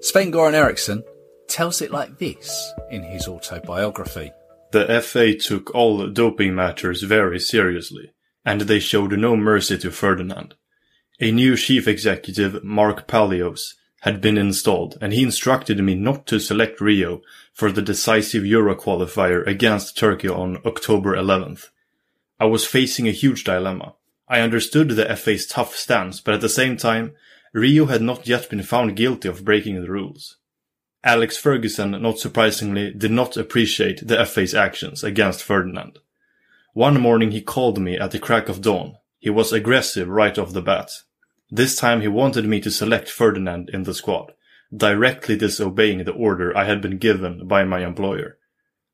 Sven 0.00 0.32
Goran 0.32 0.54
Eriksson 0.54 1.04
tells 1.46 1.80
it 1.80 1.92
like 1.92 2.18
this 2.18 2.72
in 2.90 3.04
his 3.04 3.28
autobiography. 3.28 4.32
The 4.72 5.00
FA 5.00 5.36
took 5.36 5.72
all 5.76 6.08
doping 6.08 6.56
matters 6.56 7.04
very 7.04 7.38
seriously, 7.38 8.10
and 8.44 8.62
they 8.62 8.80
showed 8.80 9.12
no 9.12 9.36
mercy 9.36 9.78
to 9.78 9.92
Ferdinand. 9.92 10.56
A 11.22 11.30
new 11.30 11.54
chief 11.54 11.86
executive, 11.86 12.64
Mark 12.64 13.06
Palios, 13.06 13.74
had 14.00 14.22
been 14.22 14.38
installed, 14.38 14.96
and 15.02 15.12
he 15.12 15.22
instructed 15.22 15.78
me 15.78 15.94
not 15.94 16.26
to 16.28 16.40
select 16.40 16.80
Rio 16.80 17.20
for 17.52 17.70
the 17.70 17.82
decisive 17.82 18.46
Euro 18.46 18.74
qualifier 18.74 19.46
against 19.46 19.98
Turkey 19.98 20.30
on 20.30 20.62
October 20.64 21.14
11th. 21.14 21.68
I 22.38 22.46
was 22.46 22.64
facing 22.64 23.06
a 23.06 23.12
huge 23.12 23.44
dilemma. 23.44 23.96
I 24.28 24.40
understood 24.40 24.88
the 24.88 25.14
FA's 25.14 25.46
tough 25.46 25.76
stance, 25.76 26.22
but 26.22 26.32
at 26.32 26.40
the 26.40 26.48
same 26.48 26.78
time, 26.78 27.12
Rio 27.52 27.84
had 27.84 28.00
not 28.00 28.26
yet 28.26 28.48
been 28.48 28.62
found 28.62 28.96
guilty 28.96 29.28
of 29.28 29.44
breaking 29.44 29.78
the 29.82 29.90
rules. 29.90 30.38
Alex 31.04 31.36
Ferguson, 31.36 31.90
not 32.00 32.18
surprisingly, 32.18 32.94
did 32.94 33.10
not 33.10 33.36
appreciate 33.36 34.06
the 34.08 34.24
FA's 34.24 34.54
actions 34.54 35.04
against 35.04 35.42
Ferdinand. 35.42 35.98
One 36.72 36.98
morning 36.98 37.32
he 37.32 37.42
called 37.42 37.78
me 37.78 37.98
at 37.98 38.10
the 38.10 38.18
crack 38.18 38.48
of 38.48 38.62
dawn. 38.62 38.96
He 39.18 39.28
was 39.28 39.52
aggressive 39.52 40.08
right 40.08 40.38
off 40.38 40.54
the 40.54 40.62
bat. 40.62 40.90
This 41.50 41.74
time 41.74 42.00
he 42.00 42.08
wanted 42.08 42.46
me 42.46 42.60
to 42.60 42.70
select 42.70 43.10
Ferdinand 43.10 43.70
in 43.70 43.82
the 43.82 43.94
squad, 43.94 44.32
directly 44.74 45.36
disobeying 45.36 46.04
the 46.04 46.12
order 46.12 46.56
I 46.56 46.64
had 46.64 46.80
been 46.80 46.98
given 46.98 47.48
by 47.48 47.64
my 47.64 47.84
employer. 47.84 48.38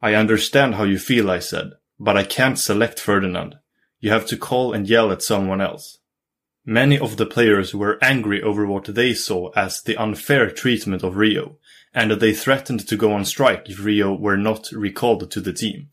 I 0.00 0.14
understand 0.14 0.76
how 0.76 0.84
you 0.84 0.98
feel, 0.98 1.30
I 1.30 1.38
said, 1.38 1.72
but 1.98 2.16
I 2.16 2.22
can't 2.22 2.58
select 2.58 2.98
Ferdinand. 2.98 3.56
You 4.00 4.10
have 4.10 4.26
to 4.26 4.36
call 4.36 4.72
and 4.72 4.88
yell 4.88 5.12
at 5.12 5.22
someone 5.22 5.60
else. 5.60 5.98
Many 6.64 6.98
of 6.98 7.16
the 7.16 7.26
players 7.26 7.74
were 7.74 7.98
angry 8.02 8.42
over 8.42 8.66
what 8.66 8.86
they 8.86 9.14
saw 9.14 9.50
as 9.50 9.82
the 9.82 9.96
unfair 9.96 10.50
treatment 10.50 11.02
of 11.02 11.16
Rio, 11.16 11.58
and 11.94 12.10
they 12.10 12.32
threatened 12.32 12.88
to 12.88 12.96
go 12.96 13.12
on 13.12 13.24
strike 13.24 13.68
if 13.68 13.84
Rio 13.84 14.14
were 14.14 14.36
not 14.36 14.72
recalled 14.72 15.30
to 15.30 15.40
the 15.40 15.52
team. 15.52 15.90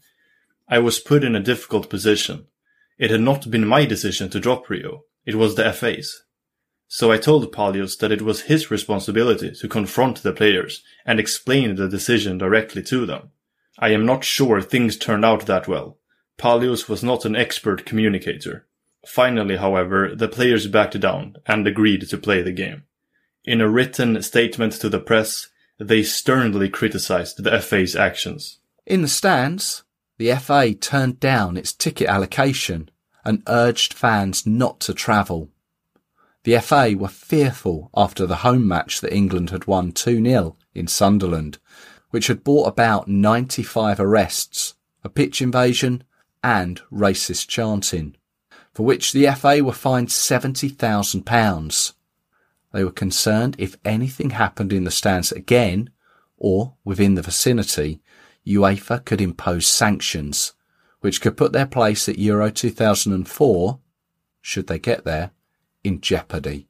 I 0.68 0.80
was 0.80 1.00
put 1.00 1.24
in 1.24 1.36
a 1.36 1.40
difficult 1.40 1.90
position. 1.90 2.48
It 2.98 3.12
had 3.12 3.22
not 3.22 3.52
been 3.52 3.68
my 3.68 3.86
decision 3.86 4.30
to 4.30 4.40
drop 4.40 4.70
Rio. 4.70 5.04
It 5.26 5.36
was 5.36 5.56
the 5.56 5.72
FA's. 5.72 6.23
So 6.96 7.12
I 7.12 7.18
told 7.18 7.52
Palios 7.52 7.98
that 7.98 8.12
it 8.12 8.22
was 8.22 8.42
his 8.42 8.70
responsibility 8.70 9.50
to 9.50 9.68
confront 9.68 10.22
the 10.22 10.32
players 10.32 10.84
and 11.08 11.20
explain 11.20 11.74
the 11.74 11.90
decision 11.90 12.38
directly 12.38 12.84
to 12.84 13.08
them. 13.08 13.32
I 13.80 13.90
am 13.90 14.06
not 14.06 14.24
sure 14.24 14.62
things 14.62 14.96
turned 14.96 15.26
out 15.26 15.48
that 15.48 15.68
well. 15.68 15.98
Palios 16.38 16.88
was 16.88 17.04
not 17.04 17.26
an 17.26 17.36
expert 17.36 17.88
communicator. 17.88 18.68
Finally, 19.08 19.58
however, 19.58 20.14
the 20.14 20.28
players 20.28 20.68
backed 20.68 21.00
down 21.00 21.38
and 21.48 21.66
agreed 21.66 22.08
to 22.10 22.16
play 22.16 22.44
the 22.44 22.52
game. 22.52 22.84
In 23.44 23.60
a 23.60 23.68
written 23.68 24.22
statement 24.22 24.74
to 24.74 24.88
the 24.88 25.00
press, 25.00 25.48
they 25.80 26.04
sternly 26.04 26.70
criticized 26.70 27.44
the 27.44 27.60
FA's 27.60 27.96
actions. 27.96 28.60
In 28.86 29.02
the 29.02 29.08
stands, 29.08 29.82
the 30.20 30.36
FA 30.36 30.76
turned 30.76 31.20
down 31.20 31.58
its 31.58 31.74
ticket 31.74 32.08
allocation 32.08 32.92
and 33.26 33.42
urged 33.48 33.96
fans 33.96 34.46
not 34.46 34.80
to 34.82 34.94
travel. 34.94 35.50
The 36.44 36.60
FA 36.60 36.96
were 36.98 37.08
fearful 37.08 37.90
after 37.96 38.26
the 38.26 38.38
home 38.38 38.68
match 38.68 39.00
that 39.02 39.16
England 39.16 39.52
had 39.52 39.66
won 39.66 39.94
2-0 39.94 40.56
in 40.76 40.88
Sunderland, 40.88 41.58
which 42.10 42.28
had 42.28 42.44
brought 42.44 42.68
about 42.68 43.08
95 43.08 44.00
arrests, 44.00 44.76
a 45.04 45.10
pitch 45.10 45.42
invasion 45.42 46.04
and 46.44 46.82
racist 46.92 47.48
chanting, 47.48 48.18
for 48.74 48.84
which 48.84 49.14
the 49.14 49.28
FA 49.32 49.64
were 49.64 49.72
fined 49.72 50.10
£70,000. 50.10 51.94
They 52.74 52.84
were 52.84 52.92
concerned 52.92 53.56
if 53.58 53.78
anything 53.86 54.32
happened 54.32 54.74
in 54.74 54.84
the 54.84 54.92
stands 54.92 55.32
again 55.32 55.92
or 56.38 56.74
within 56.84 57.16
the 57.16 57.22
vicinity, 57.22 58.02
UEFA 58.46 59.06
could 59.06 59.22
impose 59.22 59.66
sanctions, 59.66 60.54
which 61.00 61.22
could 61.22 61.38
put 61.38 61.54
their 61.54 61.66
place 61.66 62.10
at 62.10 62.20
Euro 62.20 62.52
2004, 62.52 63.80
should 64.42 64.68
they 64.68 64.80
get 64.80 65.06
there, 65.06 65.32
in 65.84 66.02
jeopardy. 66.02 66.68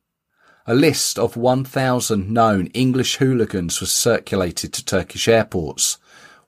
A 0.65 0.73
list 0.73 1.19
of 1.19 1.36
1,000 1.36 2.30
known 2.30 2.67
English 2.67 3.17
hooligans 3.17 3.82
was 3.82 3.91
circulated 3.91 4.71
to 4.73 4.86
Turkish 4.86 5.28
airports, 5.28 5.97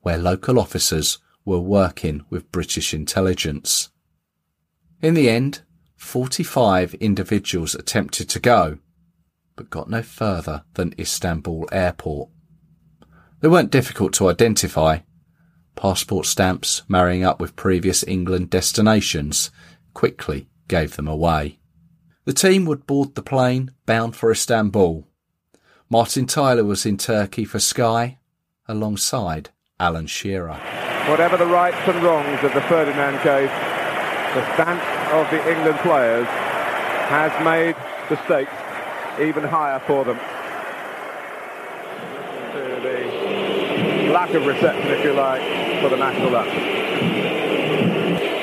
where 0.01 0.17
local 0.17 0.57
officers 0.57 1.19
were 1.43 1.59
working 1.59 2.25
with 2.29 2.51
British 2.51 2.93
intelligence. 2.93 3.89
In 5.01 5.13
the 5.13 5.29
end, 5.29 5.61
45 5.97 6.93
individuals 6.95 7.75
attempted 7.75 8.29
to 8.29 8.39
go, 8.39 8.79
but 9.55 9.69
got 9.69 9.89
no 9.89 10.01
further 10.01 10.63
than 10.75 10.95
Istanbul 10.97 11.67
airport. 11.71 12.29
They 13.41 13.47
weren't 13.47 13.71
difficult 13.71 14.13
to 14.13 14.29
identify. 14.29 14.99
Passport 15.75 16.25
stamps 16.25 16.83
marrying 16.87 17.23
up 17.23 17.39
with 17.39 17.55
previous 17.55 18.03
England 18.07 18.49
destinations 18.49 19.51
quickly 19.93 20.47
gave 20.67 20.95
them 20.95 21.07
away. 21.07 21.59
The 22.25 22.33
team 22.33 22.65
would 22.65 22.87
board 22.87 23.13
the 23.13 23.21
plane 23.21 23.69
bound 23.85 24.15
for 24.15 24.31
Istanbul. 24.31 25.05
Martin 25.91 26.25
Tyler 26.25 26.63
was 26.63 26.83
in 26.83 26.97
Turkey 26.97 27.45
for 27.45 27.59
Sky 27.59 28.17
alongside 28.67 29.51
Alan 29.79 30.07
Shearer. 30.07 30.55
Whatever 31.07 31.37
the 31.37 31.45
rights 31.45 31.77
and 31.85 32.03
wrongs 32.03 32.43
of 32.43 32.51
the 32.55 32.61
Ferdinand 32.61 33.19
case, 33.19 33.51
the 34.33 34.41
stance 34.55 34.81
of 35.13 35.29
the 35.29 35.37
England 35.51 35.77
players 35.81 36.25
has 36.25 37.31
made 37.43 37.75
the 38.09 38.17
stakes 38.25 38.51
even 39.21 39.43
higher 39.43 39.79
for 39.81 40.03
them. 40.03 40.17
To 42.53 42.79
the 42.81 44.11
lack 44.11 44.33
of 44.33 44.47
reception, 44.47 44.87
if 44.87 45.05
you 45.05 45.13
like, 45.13 45.43
for 45.79 45.89
the 45.89 45.97
national 45.97 46.35
anthem. 46.35 46.63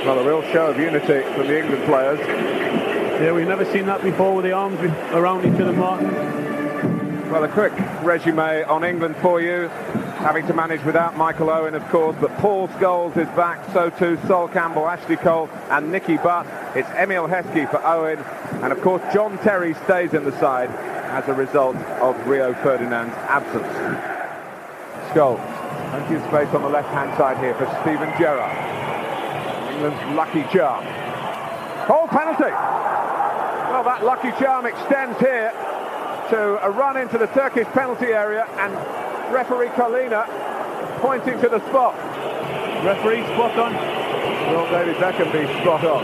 Well, 0.07 0.21
a 0.21 0.25
real 0.25 0.43
show 0.53 0.67
of 0.67 0.79
unity 0.79 1.23
from 1.35 1.49
the 1.49 1.59
England 1.59 1.85
players. 1.85 2.21
Yeah, 3.21 3.33
we've 3.33 3.47
never 3.47 3.65
seen 3.73 3.87
that 3.87 4.03
before 4.03 4.35
with 4.35 4.45
the 4.45 4.53
arms 4.53 4.81
around 5.13 5.45
each 5.45 5.61
other, 5.61 5.73
Martin. 5.73 7.31
Well, 7.31 7.45
a 7.45 7.49
quick 7.49 7.73
resume 8.03 8.65
on 8.65 8.85
England 8.85 9.17
for 9.17 9.41
you. 9.41 9.69
Having 9.69 10.47
to 10.49 10.55
manage 10.55 10.85
without 10.85 11.17
Michael 11.17 11.51
Owen, 11.51 11.75
of 11.75 11.87
course, 11.89 12.17
but 12.21 12.37
Paul 12.39 12.69
Scholes 12.69 13.17
is 13.17 13.29
back, 13.37 13.65
so 13.73 13.91
too 13.91 14.19
Sol 14.27 14.49
Campbell, 14.49 14.87
Ashley 14.89 15.17
Cole 15.17 15.49
and 15.71 15.91
Nicky 15.91 16.17
Butt. 16.17 16.47
It's 16.77 16.89
Emile 16.91 17.29
Heskey 17.29 17.71
for 17.71 17.85
Owen, 17.85 18.19
and 18.63 18.73
of 18.73 18.81
course 18.81 19.03
John 19.13 19.39
Terry 19.39 19.75
stays 19.85 20.15
in 20.15 20.25
the 20.25 20.39
side 20.39 20.71
as 20.71 21.29
a 21.29 21.35
result 21.35 21.77
of 21.77 22.27
Rio 22.27 22.55
Ferdinand's 22.55 23.15
absence. 23.29 23.67
Scholes, 25.13 25.41
plenty 25.91 26.15
of 26.17 26.23
space 26.29 26.55
on 26.55 26.63
the 26.63 26.69
left-hand 26.69 27.17
side 27.17 27.39
here 27.39 27.55
for 27.55 27.67
Steven 27.83 28.13
Gerrard. 28.19 28.53
England's 29.75 30.17
lucky 30.17 30.43
charm. 30.53 30.85
Hold 31.87 32.11
penalty! 32.11 32.92
Well, 33.83 33.99
that 33.99 34.07
lucky 34.07 34.31
charm 34.39 34.63
extends 34.63 35.19
here 35.19 35.51
to 36.31 36.39
a 36.63 36.71
run 36.71 36.95
into 36.95 37.19
the 37.19 37.27
Turkish 37.35 37.67
penalty 37.75 38.15
area 38.15 38.47
and 38.63 38.71
referee 39.35 39.75
Collina 39.75 40.23
pointing 41.03 41.35
to 41.43 41.49
the 41.51 41.59
spot. 41.67 41.99
Referee 42.87 43.27
spot 43.35 43.59
on. 43.59 43.75
Will 44.55 44.71
David 44.71 44.95
Beckham 45.03 45.27
be 45.35 45.51
spot 45.59 45.83
on? 45.83 45.99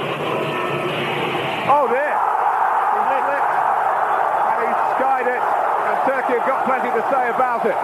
Oh 1.71 1.87
dear! 1.87 2.19
He 2.99 3.15
slipped 3.15 3.55
and 3.55 4.59
he 4.59 4.73
skied 4.99 5.29
it 5.31 5.43
and 5.87 5.97
Turkey 6.03 6.35
have 6.35 6.47
got 6.51 6.67
plenty 6.67 6.91
to 6.91 7.03
say 7.15 7.31
about 7.31 7.63
it. 7.63 7.79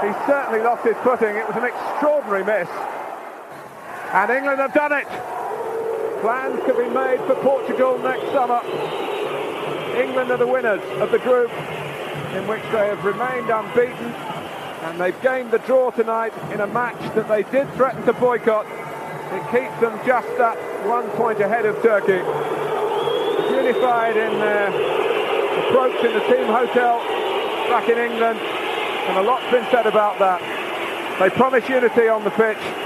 He 0.00 0.16
certainly 0.24 0.64
lost 0.64 0.80
his 0.80 0.96
footing. 1.04 1.36
It 1.36 1.44
was 1.44 1.60
an 1.60 1.68
extraordinary 1.68 2.48
miss. 2.48 2.72
And 4.16 4.32
England 4.32 4.64
have 4.64 4.72
done 4.72 4.96
it. 4.96 5.33
Plans 6.24 6.58
could 6.64 6.78
be 6.78 6.88
made 6.88 7.20
for 7.26 7.34
Portugal 7.34 7.98
next 7.98 8.24
summer. 8.32 8.64
England 9.94 10.30
are 10.30 10.38
the 10.38 10.46
winners 10.46 10.80
of 11.02 11.10
the 11.10 11.18
group 11.18 11.52
in 12.32 12.48
which 12.48 12.62
they 12.72 12.88
have 12.88 13.04
remained 13.04 13.50
unbeaten 13.50 14.08
And 14.88 14.98
they've 14.98 15.20
gained 15.20 15.50
the 15.50 15.58
draw 15.58 15.90
tonight 15.90 16.32
in 16.50 16.62
a 16.62 16.66
match 16.66 16.96
that 17.14 17.28
they 17.28 17.42
did 17.52 17.70
threaten 17.74 18.06
to 18.06 18.14
boycott. 18.14 18.64
It 18.64 19.44
keeps 19.52 19.78
them 19.82 20.00
just 20.06 20.28
that 20.38 20.56
one 20.88 21.10
point 21.10 21.40
ahead 21.40 21.66
of 21.66 21.82
Turkey. 21.82 22.24
Unified 23.52 24.16
in 24.16 24.32
their 24.40 24.68
approach 25.68 26.02
in 26.06 26.14
the 26.14 26.24
team 26.32 26.46
hotel 26.46 27.04
back 27.68 27.86
in 27.90 27.98
England. 27.98 28.40
And 28.40 29.18
a 29.18 29.22
lot's 29.22 29.50
been 29.52 29.66
said 29.70 29.86
about 29.86 30.18
that. 30.20 30.40
They 31.20 31.28
promise 31.28 31.68
unity 31.68 32.08
on 32.08 32.24
the 32.24 32.30
pitch. 32.30 32.83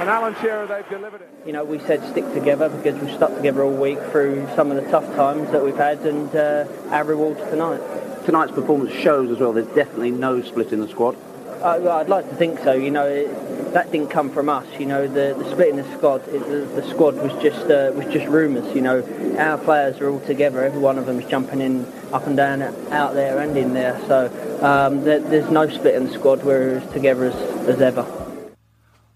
And 0.00 0.08
Alan 0.08 0.34
Shearer, 0.40 0.66
they've 0.66 0.88
delivered 0.88 1.20
it. 1.20 1.28
You 1.44 1.52
know, 1.52 1.62
we 1.62 1.78
said 1.80 2.02
stick 2.10 2.24
together 2.32 2.70
because 2.70 2.98
we've 2.98 3.14
stuck 3.14 3.36
together 3.36 3.62
all 3.62 3.74
week 3.74 3.98
through 4.10 4.48
some 4.56 4.70
of 4.70 4.82
the 4.82 4.90
tough 4.90 5.04
times 5.14 5.50
that 5.52 5.62
we've 5.62 5.76
had 5.76 5.98
and 6.06 6.34
uh, 6.34 6.66
our 6.88 7.04
rewards 7.04 7.38
tonight. 7.50 7.82
Tonight's 8.24 8.50
performance 8.50 8.94
shows 8.94 9.30
as 9.30 9.40
well 9.40 9.52
there's 9.52 9.66
definitely 9.74 10.10
no 10.10 10.40
split 10.40 10.72
in 10.72 10.80
the 10.80 10.88
squad. 10.88 11.18
Uh, 11.60 11.98
I'd 11.98 12.08
like 12.08 12.26
to 12.30 12.34
think 12.36 12.60
so. 12.60 12.72
You 12.72 12.90
know, 12.90 13.06
it, 13.06 13.74
that 13.74 13.92
didn't 13.92 14.08
come 14.08 14.30
from 14.30 14.48
us. 14.48 14.66
You 14.78 14.86
know, 14.86 15.06
the, 15.06 15.34
the 15.38 15.50
split 15.50 15.68
in 15.68 15.76
the 15.76 15.98
squad, 15.98 16.26
it, 16.28 16.48
the, 16.48 16.80
the, 16.80 16.88
squad 16.88 17.16
was 17.16 17.34
just 17.42 17.70
uh, 17.70 17.92
was 17.94 18.06
just 18.10 18.26
rumours. 18.26 18.74
You 18.74 18.80
know, 18.80 19.36
our 19.38 19.58
players 19.58 20.00
are 20.00 20.08
all 20.08 20.20
together. 20.20 20.64
Every 20.64 20.80
one 20.80 20.96
of 20.96 21.04
them 21.04 21.20
is 21.20 21.28
jumping 21.28 21.60
in 21.60 21.84
up 22.10 22.26
and 22.26 22.38
down, 22.38 22.62
out 22.62 23.12
there 23.12 23.38
and 23.38 23.54
in 23.54 23.74
there. 23.74 24.00
So 24.06 24.28
um, 24.62 25.04
there, 25.04 25.20
there's 25.20 25.50
no 25.50 25.68
split 25.68 25.94
in 25.94 26.06
the 26.06 26.14
squad. 26.14 26.42
We're 26.42 26.78
as 26.78 26.92
together 26.94 27.26
as, 27.26 27.34
as 27.68 27.82
ever. 27.82 28.19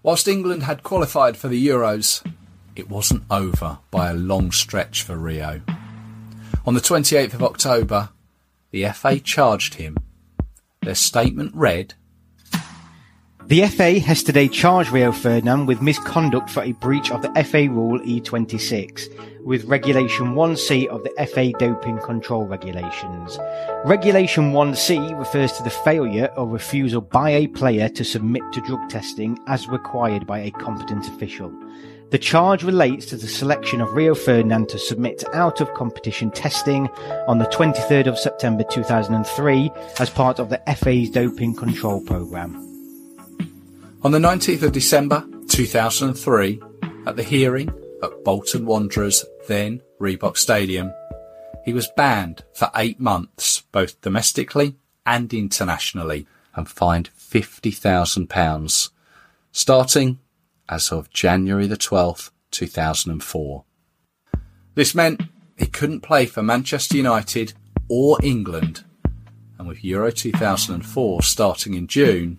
Whilst 0.05 0.27
England 0.27 0.61
had 0.61 0.83
qualified 0.83 1.35
for 1.35 1.47
the 1.47 1.67
Euros, 1.67 2.23
it 2.75 2.87
wasn't 2.87 3.23
over 3.31 3.79
by 3.89 4.11
a 4.11 4.13
long 4.13 4.51
stretch 4.51 5.01
for 5.01 5.17
Rio. 5.17 5.61
On 6.63 6.75
the 6.75 6.79
28th 6.79 7.33
of 7.33 7.41
October, 7.41 8.09
the 8.69 8.87
FA 8.89 9.19
charged 9.19 9.73
him. 9.73 9.97
Their 10.83 10.93
statement 10.93 11.55
read 11.55 11.95
The 13.47 13.67
FA 13.67 13.99
has 13.99 14.23
today 14.23 14.47
charged 14.47 14.89
Rio 14.89 15.11
Ferdinand 15.11 15.67
with 15.67 15.79
misconduct 15.79 16.49
for 16.49 16.63
a 16.63 16.71
breach 16.71 17.11
of 17.11 17.21
the 17.21 17.29
FA 17.43 17.69
Rule 17.69 17.99
E26 17.99 19.43
with 19.43 19.65
Regulation 19.65 20.33
1C 20.33 20.87
of 20.87 21.03
the 21.03 21.27
FA 21.27 21.51
Doping 21.59 21.99
Control 21.99 22.47
Regulations. 22.47 23.37
Regulation 23.85 24.51
1C 24.51 25.15
refers 25.19 25.51
to 25.51 25.63
the 25.63 25.69
failure 25.69 26.31
or 26.35 26.47
refusal 26.47 27.01
by 27.01 27.29
a 27.29 27.45
player 27.45 27.87
to 27.87 28.03
submit 28.03 28.41
to 28.51 28.61
drug 28.61 28.89
testing 28.89 29.37
as 29.45 29.67
required 29.67 30.25
by 30.25 30.39
a 30.39 30.49
competent 30.49 31.07
official. 31.07 31.53
The 32.09 32.17
charge 32.17 32.63
relates 32.63 33.05
to 33.07 33.15
the 33.15 33.27
selection 33.27 33.79
of 33.79 33.93
Rio 33.93 34.15
Ferdinand 34.15 34.69
to 34.69 34.79
submit 34.79 35.23
out 35.35 35.61
of 35.61 35.71
competition 35.75 36.31
testing 36.31 36.87
on 37.27 37.37
the 37.37 37.45
23rd 37.45 38.07
of 38.07 38.17
September 38.17 38.63
2003 38.63 39.71
as 39.99 40.09
part 40.09 40.39
of 40.39 40.49
the 40.49 40.61
FA's 40.75 41.11
doping 41.11 41.55
control 41.55 42.01
programme. 42.01 42.74
On 44.05 44.11
the 44.11 44.19
19th 44.19 44.61
of 44.61 44.71
December 44.71 45.27
2003, 45.49 46.61
at 47.07 47.15
the 47.15 47.23
hearing 47.23 47.69
at 48.03 48.23
Bolton 48.23 48.67
Wanderers 48.67 49.25
then 49.47 49.81
Reebok 49.99 50.37
Stadium. 50.37 50.93
He 51.63 51.73
was 51.73 51.89
banned 51.97 52.43
for 52.53 52.69
eight 52.75 52.99
months, 52.99 53.63
both 53.71 53.99
domestically 54.01 54.75
and 55.07 55.33
internationally, 55.33 56.27
and 56.53 56.69
fined 56.69 57.09
£50,000, 57.17 58.89
starting 59.51 60.19
as 60.69 60.91
of 60.91 61.09
January 61.09 61.65
the 61.65 61.75
12th, 61.75 62.29
2004. 62.51 63.63
This 64.75 64.93
meant 64.93 65.23
he 65.57 65.65
couldn't 65.65 66.01
play 66.01 66.27
for 66.27 66.43
Manchester 66.43 66.97
United 66.97 67.53
or 67.89 68.19
England, 68.21 68.83
and 69.57 69.67
with 69.67 69.83
Euro 69.83 70.11
2004 70.11 71.23
starting 71.23 71.73
in 71.73 71.87
June, 71.87 72.37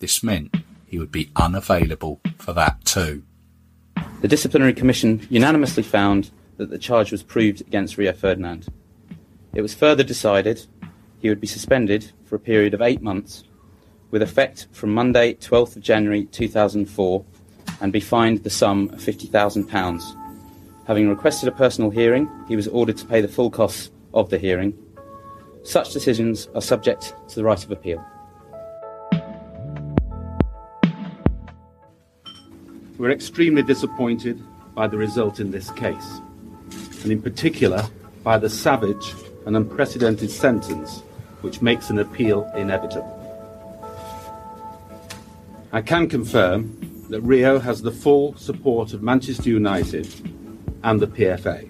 this 0.00 0.24
meant 0.24 0.52
he 0.92 0.98
would 0.98 1.10
be 1.10 1.30
unavailable 1.36 2.20
for 2.36 2.52
that 2.52 2.84
too. 2.84 3.22
The 4.20 4.28
disciplinary 4.28 4.74
commission 4.74 5.26
unanimously 5.30 5.82
found 5.82 6.30
that 6.58 6.68
the 6.68 6.78
charge 6.78 7.10
was 7.10 7.22
proved 7.22 7.62
against 7.62 7.96
Rio 7.96 8.12
Ferdinand. 8.12 8.68
It 9.54 9.62
was 9.62 9.74
further 9.74 10.04
decided 10.04 10.66
he 11.18 11.30
would 11.30 11.40
be 11.40 11.46
suspended 11.46 12.12
for 12.26 12.36
a 12.36 12.38
period 12.38 12.74
of 12.74 12.82
eight 12.82 13.00
months, 13.00 13.44
with 14.10 14.20
effect 14.20 14.66
from 14.70 14.92
Monday, 14.92 15.32
12th 15.32 15.76
of 15.76 15.82
January 15.82 16.26
2004, 16.26 17.24
and 17.80 17.90
be 17.90 17.98
fined 17.98 18.44
the 18.44 18.50
sum 18.50 18.90
of 18.90 19.00
£50,000. 19.00 20.02
Having 20.86 21.08
requested 21.08 21.48
a 21.48 21.52
personal 21.52 21.88
hearing, 21.88 22.28
he 22.48 22.54
was 22.54 22.68
ordered 22.68 22.98
to 22.98 23.06
pay 23.06 23.22
the 23.22 23.28
full 23.28 23.50
costs 23.50 23.90
of 24.12 24.28
the 24.28 24.38
hearing. 24.38 24.76
Such 25.62 25.94
decisions 25.94 26.48
are 26.54 26.60
subject 26.60 27.14
to 27.28 27.34
the 27.34 27.44
right 27.44 27.64
of 27.64 27.70
appeal. 27.70 28.04
We're 33.02 33.10
extremely 33.10 33.64
disappointed 33.64 34.40
by 34.76 34.86
the 34.86 34.96
result 34.96 35.40
in 35.40 35.50
this 35.50 35.72
case, 35.72 36.20
and 37.02 37.10
in 37.10 37.20
particular 37.20 37.84
by 38.22 38.38
the 38.38 38.48
savage 38.48 39.14
and 39.44 39.56
unprecedented 39.56 40.30
sentence 40.30 41.00
which 41.40 41.60
makes 41.60 41.90
an 41.90 41.98
appeal 41.98 42.48
inevitable. 42.54 43.18
I 45.72 45.82
can 45.82 46.08
confirm 46.08 46.78
that 47.10 47.22
Rio 47.22 47.58
has 47.58 47.82
the 47.82 47.90
full 47.90 48.36
support 48.36 48.92
of 48.92 49.02
Manchester 49.02 49.50
United 49.50 50.06
and 50.84 51.00
the 51.00 51.08
PFA, 51.08 51.68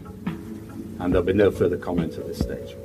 and 1.00 1.14
there'll 1.14 1.22
be 1.22 1.32
no 1.32 1.50
further 1.50 1.78
comment 1.78 2.12
at 2.18 2.26
this 2.26 2.40
stage. 2.40 2.76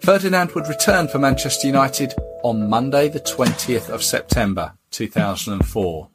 Ferdinand 0.00 0.52
would 0.52 0.68
return 0.68 1.06
for 1.08 1.18
Manchester 1.18 1.66
United 1.66 2.14
on 2.42 2.70
Monday, 2.70 3.10
the 3.10 3.20
20th 3.20 3.90
of 3.90 4.02
September 4.02 4.72
2004 4.90 6.08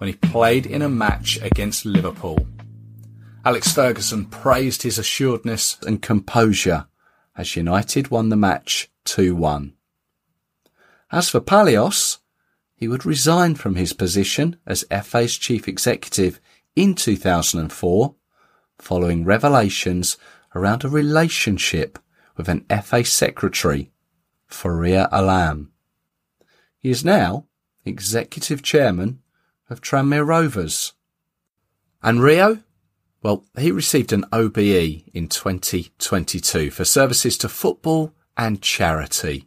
when 0.00 0.08
he 0.08 0.16
played 0.16 0.64
in 0.64 0.80
a 0.80 0.88
match 0.88 1.38
against 1.42 1.84
Liverpool. 1.84 2.46
Alex 3.44 3.70
Ferguson 3.70 4.24
praised 4.24 4.82
his 4.82 4.98
assuredness 4.98 5.76
and 5.86 6.00
composure 6.00 6.86
as 7.36 7.54
United 7.54 8.10
won 8.10 8.30
the 8.30 8.36
match 8.36 8.90
2-1. 9.04 9.72
As 11.12 11.28
for 11.28 11.38
Palios, 11.38 12.16
he 12.74 12.88
would 12.88 13.04
resign 13.04 13.56
from 13.56 13.74
his 13.74 13.92
position 13.92 14.56
as 14.66 14.86
FA's 15.02 15.36
chief 15.36 15.68
executive 15.68 16.40
in 16.74 16.94
2004 16.94 18.14
following 18.78 19.26
revelations 19.26 20.16
around 20.54 20.82
a 20.82 20.88
relationship 20.88 21.98
with 22.38 22.48
an 22.48 22.64
FA 22.82 23.04
secretary, 23.04 23.92
Faria 24.46 25.10
Alam. 25.12 25.72
He 26.78 26.88
is 26.88 27.04
now 27.04 27.44
executive 27.84 28.62
chairman 28.62 29.20
of 29.70 29.80
Tranmere 29.80 30.26
Rovers. 30.26 30.92
And 32.02 32.22
Rio? 32.22 32.58
Well, 33.22 33.44
he 33.58 33.70
received 33.70 34.12
an 34.12 34.24
OBE 34.32 35.04
in 35.14 35.28
2022 35.28 36.70
for 36.70 36.84
services 36.84 37.38
to 37.38 37.48
football 37.48 38.14
and 38.36 38.60
charity. 38.60 39.46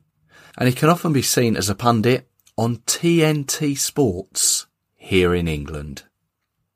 And 0.57 0.69
he 0.69 0.75
can 0.75 0.89
often 0.89 1.13
be 1.13 1.23
seen 1.23 1.57
as 1.57 1.69
a 1.69 1.75
pundit 1.75 2.29
on 2.57 2.77
TNT 2.77 3.77
Sports 3.77 4.67
here 4.95 5.33
in 5.33 5.47
England. 5.47 6.03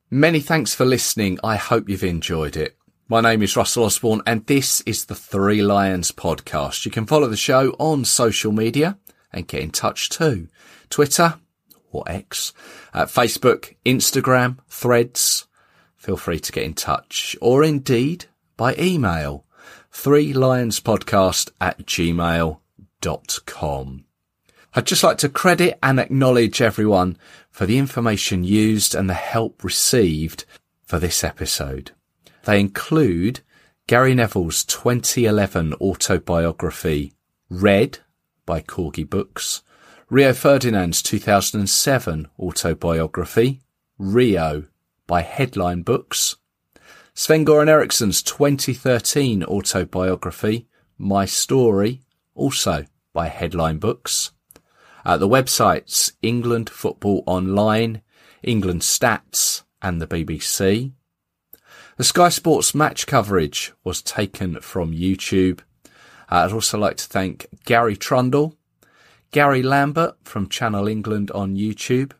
Many 0.09 0.39
thanks 0.39 0.73
for 0.73 0.85
listening. 0.85 1.37
I 1.43 1.57
hope 1.57 1.87
you've 1.87 2.03
enjoyed 2.03 2.57
it. 2.57 2.77
My 3.07 3.21
name 3.21 3.43
is 3.43 3.55
Russell 3.55 3.85
Osborne 3.85 4.21
and 4.25 4.45
this 4.47 4.81
is 4.81 5.05
the 5.05 5.15
Three 5.15 5.61
Lions 5.61 6.11
podcast. 6.11 6.83
You 6.85 6.91
can 6.91 7.05
follow 7.05 7.27
the 7.27 7.37
show 7.37 7.75
on 7.77 8.03
social 8.05 8.51
media 8.51 8.97
and 9.31 9.47
get 9.47 9.61
in 9.61 9.69
touch 9.69 10.09
too. 10.09 10.47
Twitter, 10.89 11.35
or 11.91 12.03
X, 12.07 12.53
uh, 12.93 13.05
Facebook, 13.05 13.75
Instagram, 13.85 14.57
Threads. 14.67 15.47
Feel 15.95 16.17
free 16.17 16.39
to 16.39 16.51
get 16.51 16.63
in 16.63 16.73
touch 16.73 17.35
or 17.41 17.63
indeed 17.63 18.25
by 18.55 18.75
email, 18.75 19.45
three 19.91 20.33
lions 20.33 20.79
podcast 20.79 21.51
at 21.59 21.85
gmail.com. 21.85 22.59
I'd 24.73 24.85
just 24.85 25.03
like 25.03 25.17
to 25.19 25.29
credit 25.29 25.79
and 25.81 25.99
acknowledge 25.99 26.61
everyone 26.61 27.17
for 27.49 27.65
the 27.65 27.77
information 27.79 28.43
used 28.43 28.93
and 28.93 29.09
the 29.09 29.15
help 29.15 29.63
received 29.63 30.45
for 30.83 30.99
this 30.99 31.23
episode. 31.23 31.91
They 32.45 32.59
include 32.59 33.41
Gary 33.87 34.13
Neville's 34.13 34.63
2011 34.65 35.73
autobiography, 35.81 37.13
Red 37.49 37.99
by 38.45 38.61
Corgi 38.61 39.09
Books, 39.09 39.63
Rio 40.09 40.31
Ferdinand's 40.31 41.01
2007 41.01 42.29
autobiography, 42.39 43.59
Rio, 43.97 44.63
by 45.05 45.21
Headline 45.21 45.81
Books, 45.81 46.37
Sven 47.13 47.45
Goran 47.45 47.67
Eriksson's 47.67 48.23
2013 48.23 49.43
autobiography, 49.43 50.65
My 50.97 51.25
Story, 51.25 52.03
also 52.35 52.85
by 53.11 53.27
Headline 53.27 53.79
Books, 53.79 54.31
uh, 55.03 55.17
the 55.17 55.27
websites 55.27 56.13
England 56.21 56.69
Football 56.69 57.23
Online, 57.25 58.01
England 58.41 58.83
Stats, 58.83 59.63
and 59.81 60.01
the 60.01 60.07
BBC. 60.07 60.93
The 61.97 62.05
Sky 62.05 62.29
Sports 62.29 62.73
match 62.73 63.07
coverage 63.07 63.73
was 63.83 64.01
taken 64.01 64.61
from 64.61 64.93
YouTube. 64.93 65.59
I'd 66.29 66.53
also 66.53 66.77
like 66.77 66.95
to 66.95 67.05
thank 67.05 67.47
Gary 67.65 67.97
Trundle, 67.97 68.56
Gary 69.31 69.61
Lambert 69.61 70.15
from 70.23 70.47
Channel 70.49 70.87
England 70.87 71.31
on 71.31 71.55
YouTube, 71.55 72.13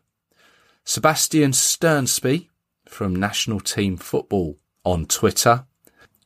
Sebastian 0.84 1.52
Sternsby 1.52 2.48
from 2.86 3.14
National 3.16 3.60
Team 3.60 3.96
Football 3.96 4.58
on 4.84 5.06
Twitter, 5.06 5.64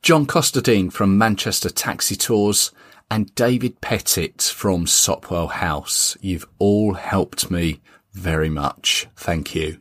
John 0.01 0.25
Costadine 0.25 0.91
from 0.91 1.17
Manchester 1.17 1.69
Taxi 1.69 2.15
Tours, 2.15 2.71
and 3.09 3.33
David 3.35 3.79
Pettit 3.79 4.41
from 4.41 4.85
Sopwell 4.85 5.49
House. 5.49 6.17
You've 6.21 6.47
all 6.59 6.95
helped 6.95 7.51
me 7.51 7.81
very 8.13 8.49
much. 8.49 9.07
Thank 9.15 9.55
you. 9.55 9.79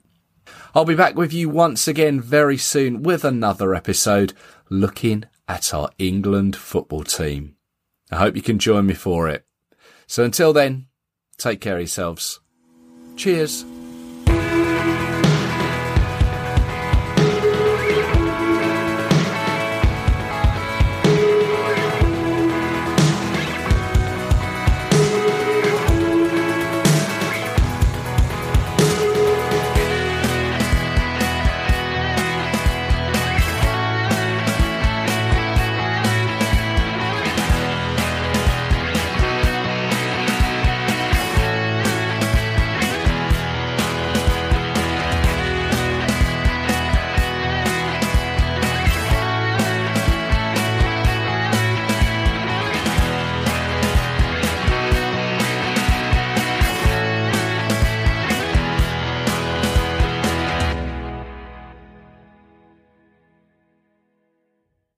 I'll 0.74 0.84
be 0.84 0.94
back 0.94 1.16
with 1.16 1.32
you 1.32 1.48
once 1.48 1.86
again 1.86 2.20
very 2.20 2.56
soon 2.56 3.02
with 3.02 3.24
another 3.24 3.74
episode 3.74 4.32
looking 4.70 5.24
at 5.48 5.74
our 5.74 5.90
England 5.98 6.56
football 6.56 7.04
team. 7.04 7.56
I 8.10 8.16
hope 8.16 8.36
you 8.36 8.42
can 8.42 8.58
join 8.58 8.86
me 8.86 8.94
for 8.94 9.28
it. 9.28 9.44
So 10.06 10.24
until 10.24 10.52
then, 10.52 10.86
take 11.42 11.60
care 11.60 11.74
yourselves. 11.80 12.40
Cheers. 13.16 13.64